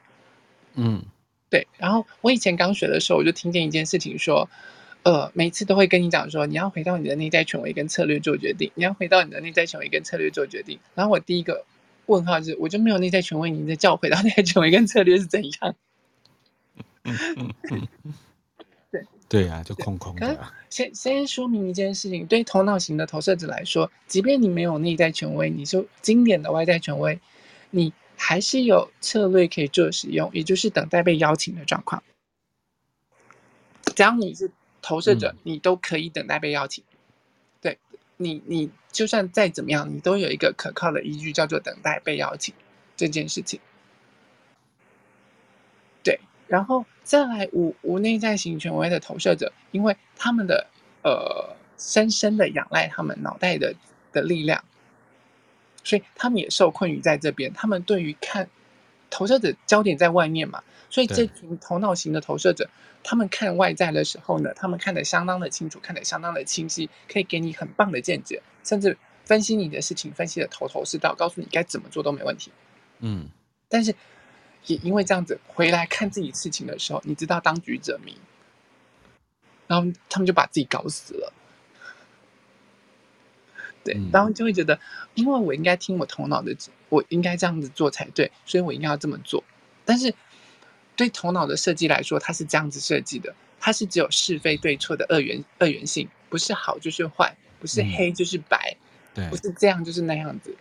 [0.75, 1.03] 嗯，
[1.49, 1.67] 对。
[1.77, 4.47] 然后我以前刚学的时候，我就听见一件事情说。
[5.05, 10.79] 呃，每次都会跟你讲说，你要回到你的内在权威跟策略做决定，你要回到你的内在权威跟策略做决定。
[10.95, 11.63] 然后我第一个
[12.07, 15.75] 问号是，我就没有内在权威，你在叫我回到内在权威跟策略是怎样？
[17.05, 17.15] 嗯
[17.69, 18.13] 嗯嗯、
[18.89, 20.51] 对 对啊，就空空的、啊。
[20.71, 27.19] 先先说明一件事情，对头脑型的投射者来说，即便你没有内在权威，你是经典的外在权威，
[27.69, 32.01] 你还是有策略可以做使用，也就是等待被邀请的状况。
[33.95, 34.49] 只要你是。
[34.85, 36.83] 投射者，你都可以等待被邀请。
[36.83, 36.93] 嗯、
[37.59, 37.79] 对
[38.17, 42.53] 你，你就算再怎么样，你都有一个可靠的依据，叫做等待被邀请
[42.95, 43.59] 这件事情。
[46.03, 50.67] 对，然后再来无无内在型权威的投射者，因为他们的
[51.01, 53.73] 呃深深的仰赖他们脑袋的
[54.11, 54.63] 的力量，
[55.83, 57.51] 所以他们也受困于在这边。
[57.53, 58.47] 他们对于看
[59.09, 60.63] 投射者焦点在外面嘛。
[60.95, 62.69] 所以这群头脑型的投射者，
[63.03, 72.49] 他们看外在的时候呢，他们看得相当的清楚，看得相当的清晰，可以给你很棒的见解，甚至分析你的事情，分析的头头是道，告诉你该怎么做都没问题。
[72.99, 73.27] 嗯，
[73.67, 73.93] 但是
[74.67, 78.17] 也因为这样子回来看自己事情的时候，你知道当局者迷，
[79.67, 81.33] 然后他们就把自己搞死了。
[83.83, 84.79] 对，然后就会觉得，
[85.15, 86.55] 因为我应该听我头脑的，
[86.87, 89.43] 我应该这样子做才对，所以我应该要这么做，
[89.83, 90.13] 但是。
[90.95, 98.75] 对头脑的设计来说，它是这样子设计的，它是只有是非对错的二元二元性，不是好就是坏，不是黑就是白，
[99.15, 100.55] 嗯、对，不是这样就是那样子，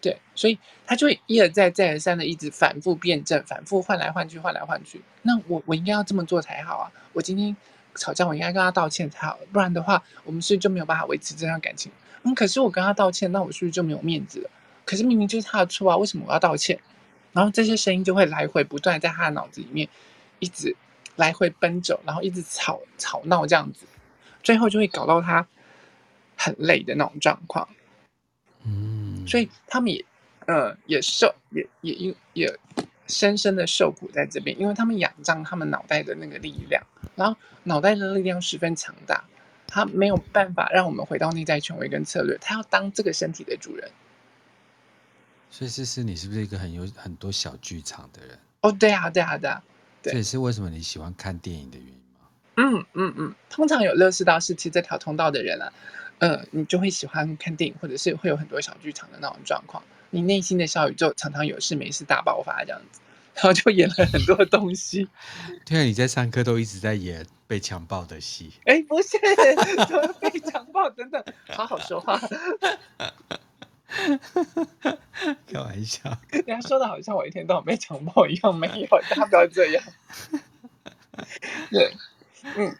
[0.00, 5.00] 对，所以他就会一而再再而三的一直反复辩证，反复换来换去，换来换去。
[5.22, 6.92] 那我我应该要这么做才好啊！
[7.12, 7.56] 我今天
[7.94, 11.92] 吵架，我应该跟他道歉才好，不然的话，我们是就没有办法维持这段感情？
[12.24, 14.50] 嗯，可是我跟他道歉，那我是不是就没有面子了？
[14.84, 16.78] 可是明明就是他的错啊，为什么我要道歉？
[17.32, 19.88] 然后这些声音就会来回不断在他的脑子里面
[20.38, 20.76] 一直
[21.16, 23.86] 来回奔走，然后一直吵吵闹这样子，
[24.42, 25.46] 最后就会搞到他
[26.36, 27.68] 很累的那种状况。
[28.64, 30.04] 嗯，所以他们也
[30.46, 32.58] 呃也受也也因也，也
[33.06, 36.82] 深深的受苦在这边，因为他们仰仗他们脑袋的那个力量，
[37.16, 39.24] 然后脑袋的力量十分强大，
[39.66, 43.90] 他没有办法让我们回到内在权威跟策略，他要当这个身体的主人。
[45.54, 48.38] 所以思思，你是不是一个很有很多小剧场的人？
[48.62, 49.62] 哦，对啊，对啊，对啊。
[50.02, 52.26] 对，这也是为什么你喜欢看电影的原因吗？
[52.56, 55.70] 嗯嗯嗯，通常有乐视到是其实这条通道的人啊，
[56.20, 59.82] 嗯，你就会喜欢看电影，或者是会有很多小剧场的那种状况。
[60.08, 63.00] 你内心的小宇宙常常有事没事大爆发这样子，
[63.34, 65.06] 然后就演了很多东西。
[65.66, 68.52] 对啊，你在上课都一直在演被强暴的戏。
[68.64, 69.18] 哎，不是，
[70.18, 72.18] 被强暴等等，好好说话。
[75.46, 79.84] 开玩笑，人家说的好像我一天到晚被强暴一样，没有，大家不要这样。
[81.70, 81.94] 对，
[82.56, 82.74] 嗯，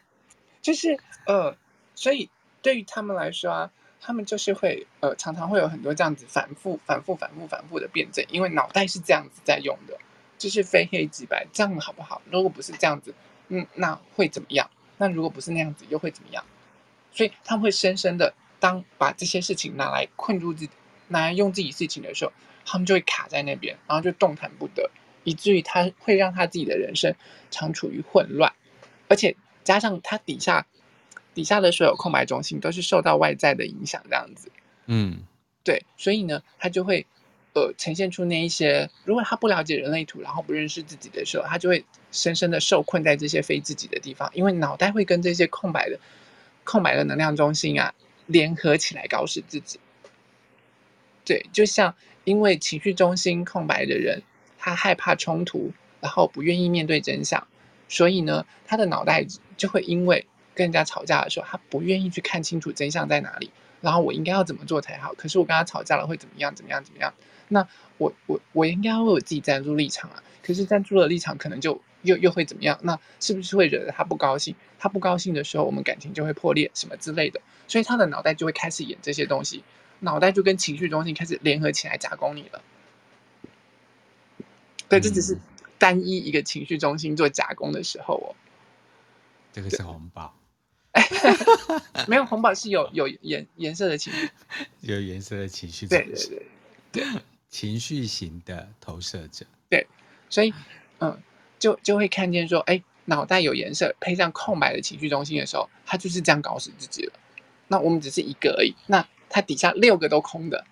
[0.62, 1.56] 就是呃，
[1.94, 2.30] 所以
[2.62, 9.98] 对于他们来说啊，他们就是会呃，常常会有很多这样子反复、反复、反复、反复的辩证，因为脑袋是这样子在用的，
[10.38, 12.22] 就是非黑即白，这样好不好？
[12.30, 13.14] 如果不是这样子，
[13.48, 14.70] 嗯，那会怎么样？
[14.96, 16.42] 那如果不是那样子，又会怎么样？
[17.12, 20.72] 所以他们会深深的当把这些事情拿来困住自己。
[21.12, 22.32] 拿来用自己事情的时候，
[22.64, 24.90] 他们就会卡在那边，然后就动弹不得，
[25.22, 27.14] 以至于他会让他自己的人生
[27.50, 28.52] 常处于混乱，
[29.08, 30.66] 而且加上他底下
[31.34, 34.50] 底下的所有空白中心都是受到外在的影响，这样子。
[34.86, 35.22] 嗯，
[35.62, 37.06] 对，所以呢，他就会
[37.54, 46.00] 呃呈现出那一些，如果他不了解人类图，然后不认识自己的时候，他就会深深的受困在这些非自己的地方，因为脑袋会跟这些空白的
[46.64, 47.94] 空白的能量中心啊
[48.26, 49.78] 联合起来搞死自己。
[51.24, 51.94] 对，就像
[52.24, 54.22] 因为情绪中心空白的人，
[54.58, 57.46] 他害怕冲突，然后不愿意面对真相，
[57.88, 63.50] 所以呢，他的脑袋就会因为跟人家吵架的时候，他不愿意去看清楚真相在哪里，
[63.80, 65.14] 然后我应该要怎么做才好？
[65.14, 66.54] 可是我跟他吵架了会怎么样？
[66.54, 66.82] 怎么样？
[66.82, 67.12] 怎么样？
[67.48, 67.66] 那
[67.98, 70.22] 我我我应该要为我自己站住立场啊！
[70.42, 72.78] 可是站住了立场，可能就又又会怎么样？
[72.82, 74.54] 那是不是会惹得他不高兴？
[74.78, 77.40] 他不高兴的时候，我们感情就会破裂，什么之类的。
[77.68, 79.62] 所以他的脑袋就会开始演这些东西。
[80.04, 82.60] 脑袋就跟情绪中心开始联合起来加工你了，
[84.88, 85.38] 对，这只是
[85.78, 88.34] 单一一个情绪中心做加工的时候哦。
[89.52, 90.34] 这个是红宝，
[92.08, 94.28] 没有红宝是有有颜颜色的情绪，
[94.82, 96.46] 有颜色的情绪，对对对
[96.90, 97.04] 对，
[97.48, 99.86] 情绪型的投射者，对，
[100.28, 100.52] 所以
[100.98, 101.16] 嗯，
[101.60, 107.12] 就就会看见说，哎，脑袋有颜色配上空白的情绪中心的时候，他就是这样搞死自己了。
[107.68, 109.06] 那我们只是一个而已，那。
[109.32, 110.64] 他底下六个都空的，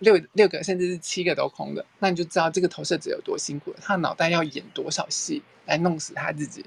[0.00, 3.78] 六六个甚至是七个都空的，那你就知道这个投射者有多辛苦了。
[3.82, 6.64] 他脑袋要演多少戏来弄死他自己？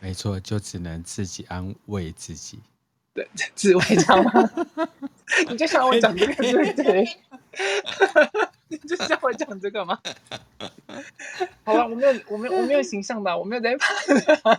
[0.00, 2.60] 没错，就只能自己安慰自己。
[3.12, 4.32] 对， 自慰，知道吗？
[5.48, 7.08] 你就想我讲这个，对不对？
[8.68, 9.98] 你就像我讲这个吗？
[11.64, 14.52] 好了，我没有，我没有，我没有形象吧，我没有在怕。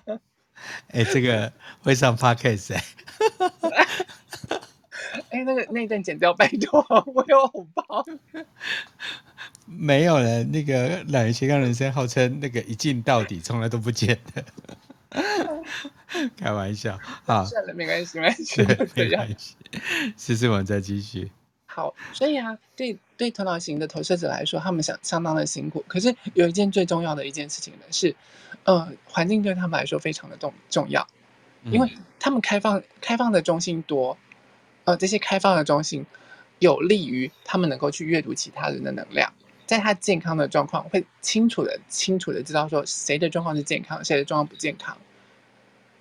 [0.87, 2.83] 哎、欸，这个会上 podcast 哎、
[3.71, 3.87] 欸。
[5.29, 8.05] 哎，那个那一段剪掉，拜托，我有红包。
[9.65, 14.45] 没有了，那个懒人斜杠人生号称那个一镜到底，从来都不剪的。
[16.37, 18.61] 开玩笑啊，算了，没关系，没关系，
[18.95, 19.55] 没关系。
[20.17, 21.31] 试试完再继续。
[21.65, 25.83] 好，所以啊，对对，头脑型的投射者来说，他们想相当的辛苦。
[25.87, 28.15] 可是有一件最重要的一件事情呢，是
[28.63, 31.07] 呃，环境对他们来说非常的重重要，
[31.63, 34.17] 因为他们开放开放的中心多。
[34.85, 36.05] 呃，这些开放的中心
[36.59, 39.33] 有利于他们能够去阅读其他人的能量，
[39.65, 44.97] 在他健康的状况会清楚的、清楚的知道说谁的状况是健康，谁的状况不健康。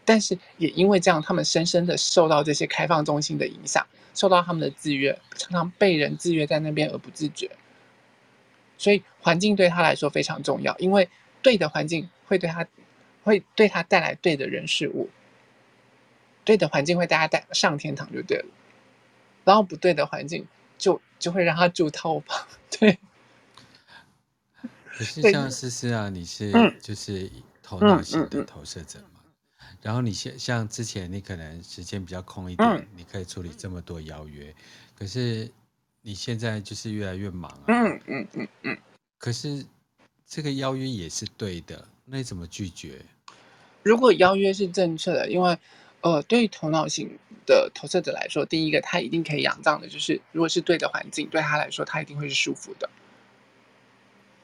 [0.05, 7.51] 但是也因为这样，他们深深的受到这些开放中心的影响，受到他们的制约，常常被人制约在那边而不自觉。
[8.77, 11.09] 所以环境对他来说非常重要，因为
[11.41, 12.67] 对的环境会对他
[13.23, 15.09] 会对他带来对的人事物，
[16.45, 18.45] 对的环境会带他带上天堂就对了。
[19.45, 20.47] 然后不对的环境，
[20.79, 22.47] 就就会让他住套房。
[22.79, 22.99] 对，
[24.97, 27.31] 可是像思思啊，你是就是
[27.63, 29.21] 头脑型的投射者嘛？
[29.83, 34.55] 然后你像像之前你可能时间比较空一点，你可以处理这么多邀约。
[34.95, 35.51] 可是
[36.01, 37.65] 你现在就是越来越忙啊。
[37.69, 38.79] 嗯嗯嗯嗯。
[39.19, 39.65] 可是
[40.27, 43.05] 这个邀约也是对的，那你怎么拒绝？
[43.83, 45.59] 如果邀约是正确的，因为
[46.05, 47.19] 呃，对于头脑型。
[47.47, 52.89] 的投射者来说，第一个他一定可以仰仗的，就是如果是对的环境，对他来说他一定会是舒服的。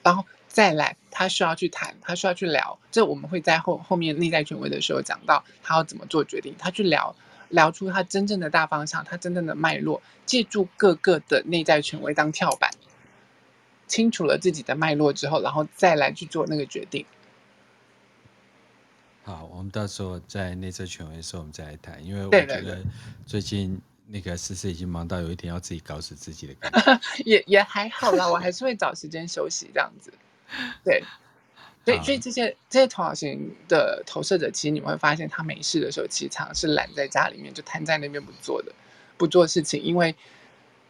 [0.02, 7.16] 然后再来，他需要去谈，他需要去聊，这我们会在后后面内在权威的时候讲到，他要怎么做决定，他去聊
[7.48, 12.70] 聊出他真正的大方向，他真正的脉络，借助各个的内在权威当跳板，
[13.86, 17.06] 清楚了自己的脉络之后，然后再来去做那个决定。
[19.30, 22.04] 好，我们到时候在内测权威的时候，我们再来谈。
[22.04, 22.82] 因为我觉得
[23.26, 27.00] 最近那个思思已经忙到有一点要自己搞死自己的感觉。
[27.24, 30.12] 也也还好啦，我还是会找时间休息这样子。
[30.82, 31.04] 对，
[31.84, 38.72] 对，所以这些这些头脑型的投射者，其实你们会发现，他没事的时候，其实常常是懒在家里面，就瘫在那边不做的，
[39.16, 40.14] 不做事情，因为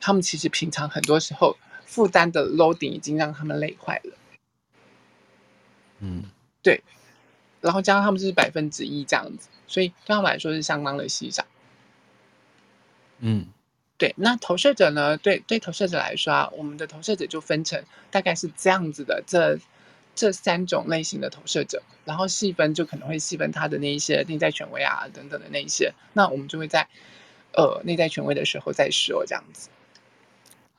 [0.01, 4.17] 他们其实平常很多时候负担的 loading 已经让他们累坏了。
[5.99, 6.25] 嗯，
[6.63, 6.83] 对。
[7.61, 11.45] 然后加上他们就是百分之一这样子，所以对他们来说是相当的稀少。
[13.19, 13.47] 嗯，
[13.99, 14.15] 对。
[14.17, 15.17] 那投射者呢？
[15.17, 19.59] 对对，投射者来说啊，我们的投射者就分成大概是这样子的，这
[20.15, 25.93] 这三种类型的投射者，然后细分就可能会细分他的那一些内在权威啊等等的那一些。
[26.15, 26.89] 那我们就会在
[27.53, 29.69] 呃内在权威的时候再说这样子。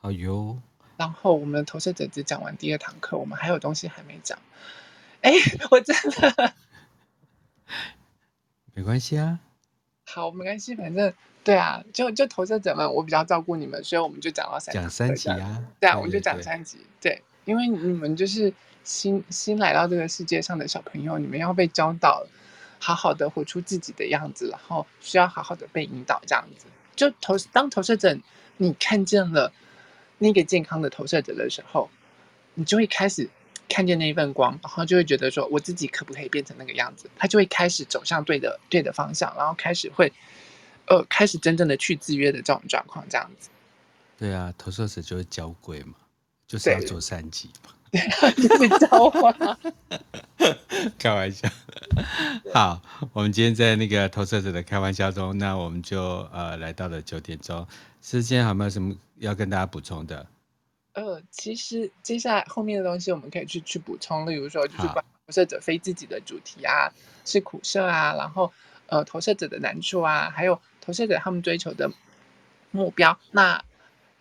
[0.00, 0.58] 好哟。
[0.96, 4.38] 然后我们的投射者只讲完第二堂课，我们还有东西还没讲。
[5.20, 5.32] 哎，
[5.70, 6.54] 我真的。
[8.82, 9.38] 没关系啊，
[10.06, 11.14] 好，没关系，反正
[11.44, 18.52] 对啊，就就投射者们，我比较照顾你们，所以我们就讲到三讲三集啊，对啊，我们就讲三集，对，对，因为你们就是
[18.82, 22.26] 新新来到这个世界上的小朋友，你们要被教导，
[22.80, 26.66] 好好的活出自己的样子，然后需要好好的被引导，这样子，
[26.96, 28.18] 就投当投射者，
[28.56, 29.52] 你看见了
[30.18, 31.88] 那个健康的投射者的时候，
[32.54, 33.30] 你就会开始
[33.72, 37.08] 看见那一份光，然后就会觉得说，我自己可不可以变成那个样子？
[37.16, 40.12] 他就会开始走向对的对的方向，然后开始会，
[40.88, 43.48] 呃，开始真正的去制约的这种状况，这样子。
[44.18, 45.94] 对啊，投射者就是交贵嘛，
[46.46, 47.70] 就是要做善己嘛。
[47.92, 49.56] 你教我？
[50.98, 51.48] 开玩笑。
[52.52, 56.00] 好，我们今天在那个投射者的开玩笑中，那我们就
[56.32, 57.66] 呃来到了九点钟。
[58.02, 60.26] 时间有没有什么要跟大家补充的？
[60.94, 66.92] 呃，其实接下来后面的东西我们可以去去补充，例如说就是关投射者非自己的主题啊，
[67.24, 68.52] 是苦涩啊，然后
[68.86, 71.90] 呃投射者的难处啊，还有投射者他们追求的
[72.70, 73.64] 目标，那。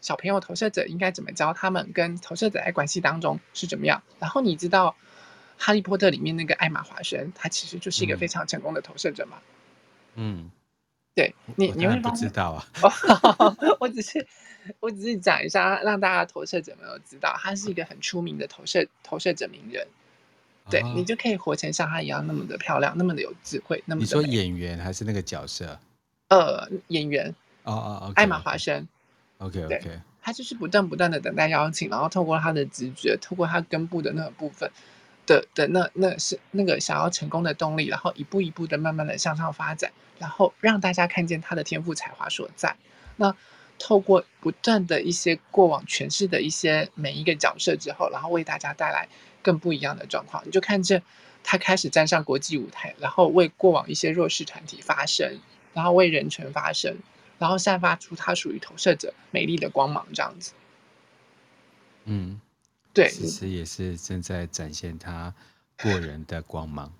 [0.01, 1.91] 小朋友投射者应该怎么教他们？
[1.93, 4.01] 跟投射者在关系当中是怎么样？
[4.17, 4.95] 然后你知道
[5.63, 9.38] 《哈利波特》里面那个艾玛华生，他其实就是一个非常成功的投射者嘛？
[10.15, 10.49] 嗯，
[11.14, 12.68] 对你，你会不知道啊？
[13.80, 14.26] 我只是，
[14.80, 19.86] 我只是讲一下，让大家投射者们都知道，他是一个很出名的投射投射者名人。
[20.70, 23.84] 对，你就可以活成像他一样那么的漂亮，那么的有智慧。
[23.86, 25.78] 那么你说演员还是那个角色？
[26.30, 27.34] 呃，演员。
[27.64, 28.88] 哦哦哦，艾玛华生。
[29.39, 34.72] OK OK，他就是不断不断的等待邀请，然后透过他的直觉，透过他根部的那个部分
[35.26, 39.91] 的的那那是那个想要成功的动力，然后一步一步的慢慢的向上发展，
[40.22, 42.78] 然后让大家看见他的天赋才华所在。
[43.17, 43.36] 那
[43.80, 49.09] 透过不断的一些过往诠释的一些每一个角色之后，然后为大家带来
[49.41, 51.01] 更不一样的状况，你就看见
[51.43, 55.39] 他开始站上国际舞台，然后为过往一些弱势团体发声，
[55.74, 56.95] 然后为人权发声。
[57.39, 60.51] 然后散发出他属于投射者美丽的光芒，这样子。
[62.05, 62.39] 嗯，
[62.93, 65.34] 对，其实也是正在展现他
[65.82, 66.93] 过人的光芒。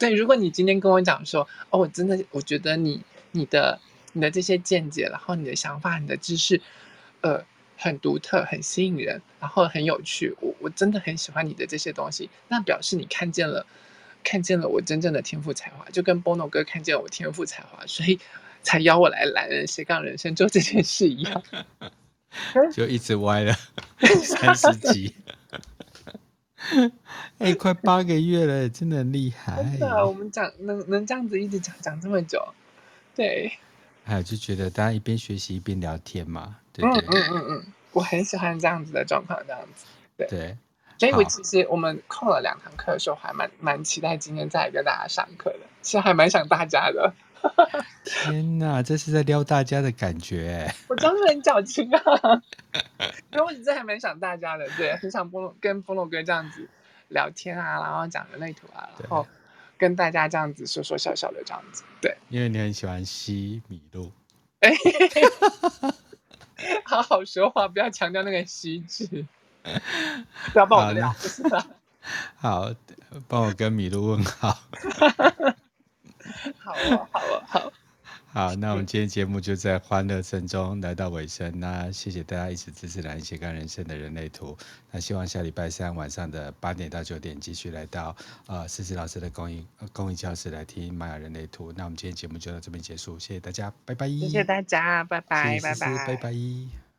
[0.00, 3.78] 对，如果你今天跟我讲说，哦，我真的我觉得你、你的、
[4.14, 6.60] 你的这些见解，然后你的想法、你的知识，
[7.20, 7.44] 呃，
[7.76, 13.64] 很独特、很吸引人，然后很有趣，我我真的很喜欢你的这些东西，那表示你看见了，
[14.24, 18.18] 看见了我真正的天赋才华，就跟 Bono 哥看见了我天赋才华，所以。
[18.62, 21.42] 才邀我来懒人斜杠人生做这件事一样，
[22.76, 23.56] 就一直歪了
[24.22, 25.14] 三十集，
[27.38, 29.62] 哎、欸，快八个月了，真的厉害。
[29.62, 32.42] 真的，我们讲能能这样子一直讲讲这么久，
[33.14, 33.52] 对。
[34.04, 36.84] 还有就觉得大家一边学习一边聊天嘛，对。
[36.84, 39.86] 嗯嗯嗯嗯，我很喜欢这样子的状况，这样子。
[40.16, 40.26] 对。
[40.28, 40.56] 对
[40.98, 45.60] 所以，我其实我们空了两堂课的时候，还蛮蛮期待今天再来跟大家上课的。
[45.80, 47.14] 其实还蛮想大家的。
[48.04, 50.72] 天哪，这是在撩大家的感觉。
[50.88, 52.42] 我真的很矫情啊！
[53.32, 56.68] 因为我一直还蛮想大家的，对，很想波跟菠萝哥这样子
[57.08, 59.26] 聊天啊，然后讲人类图啊，然后
[59.78, 61.84] 跟大家这样子说说笑笑的这样子。
[62.00, 64.10] 对，因为你很喜欢吸米露。
[64.60, 64.70] 哎，
[66.84, 69.24] 好好说话，不要强调那个“吸”字。
[70.52, 71.14] 不要帮我聊？
[72.36, 72.74] 好，
[73.28, 74.58] 帮我跟米露问好。
[76.58, 77.72] 好哦，好哦，好。
[78.32, 81.52] 好，那我们今天节目就在欢乐声中来到尾声。
[81.58, 84.52] 那谢谢大家一直支持《懒人斜杠人生的人类图》。
[84.92, 88.14] 那希望下礼拜三晚上的八点到九点继续来到
[88.46, 91.72] 呃思思老师的公益公益教室来听玛雅人类图。
[91.76, 94.08] 那我们今天节目就到这边结束，谢谢大家，拜拜。
[94.08, 96.89] 谢谢大家，拜拜，拜拜，拜拜。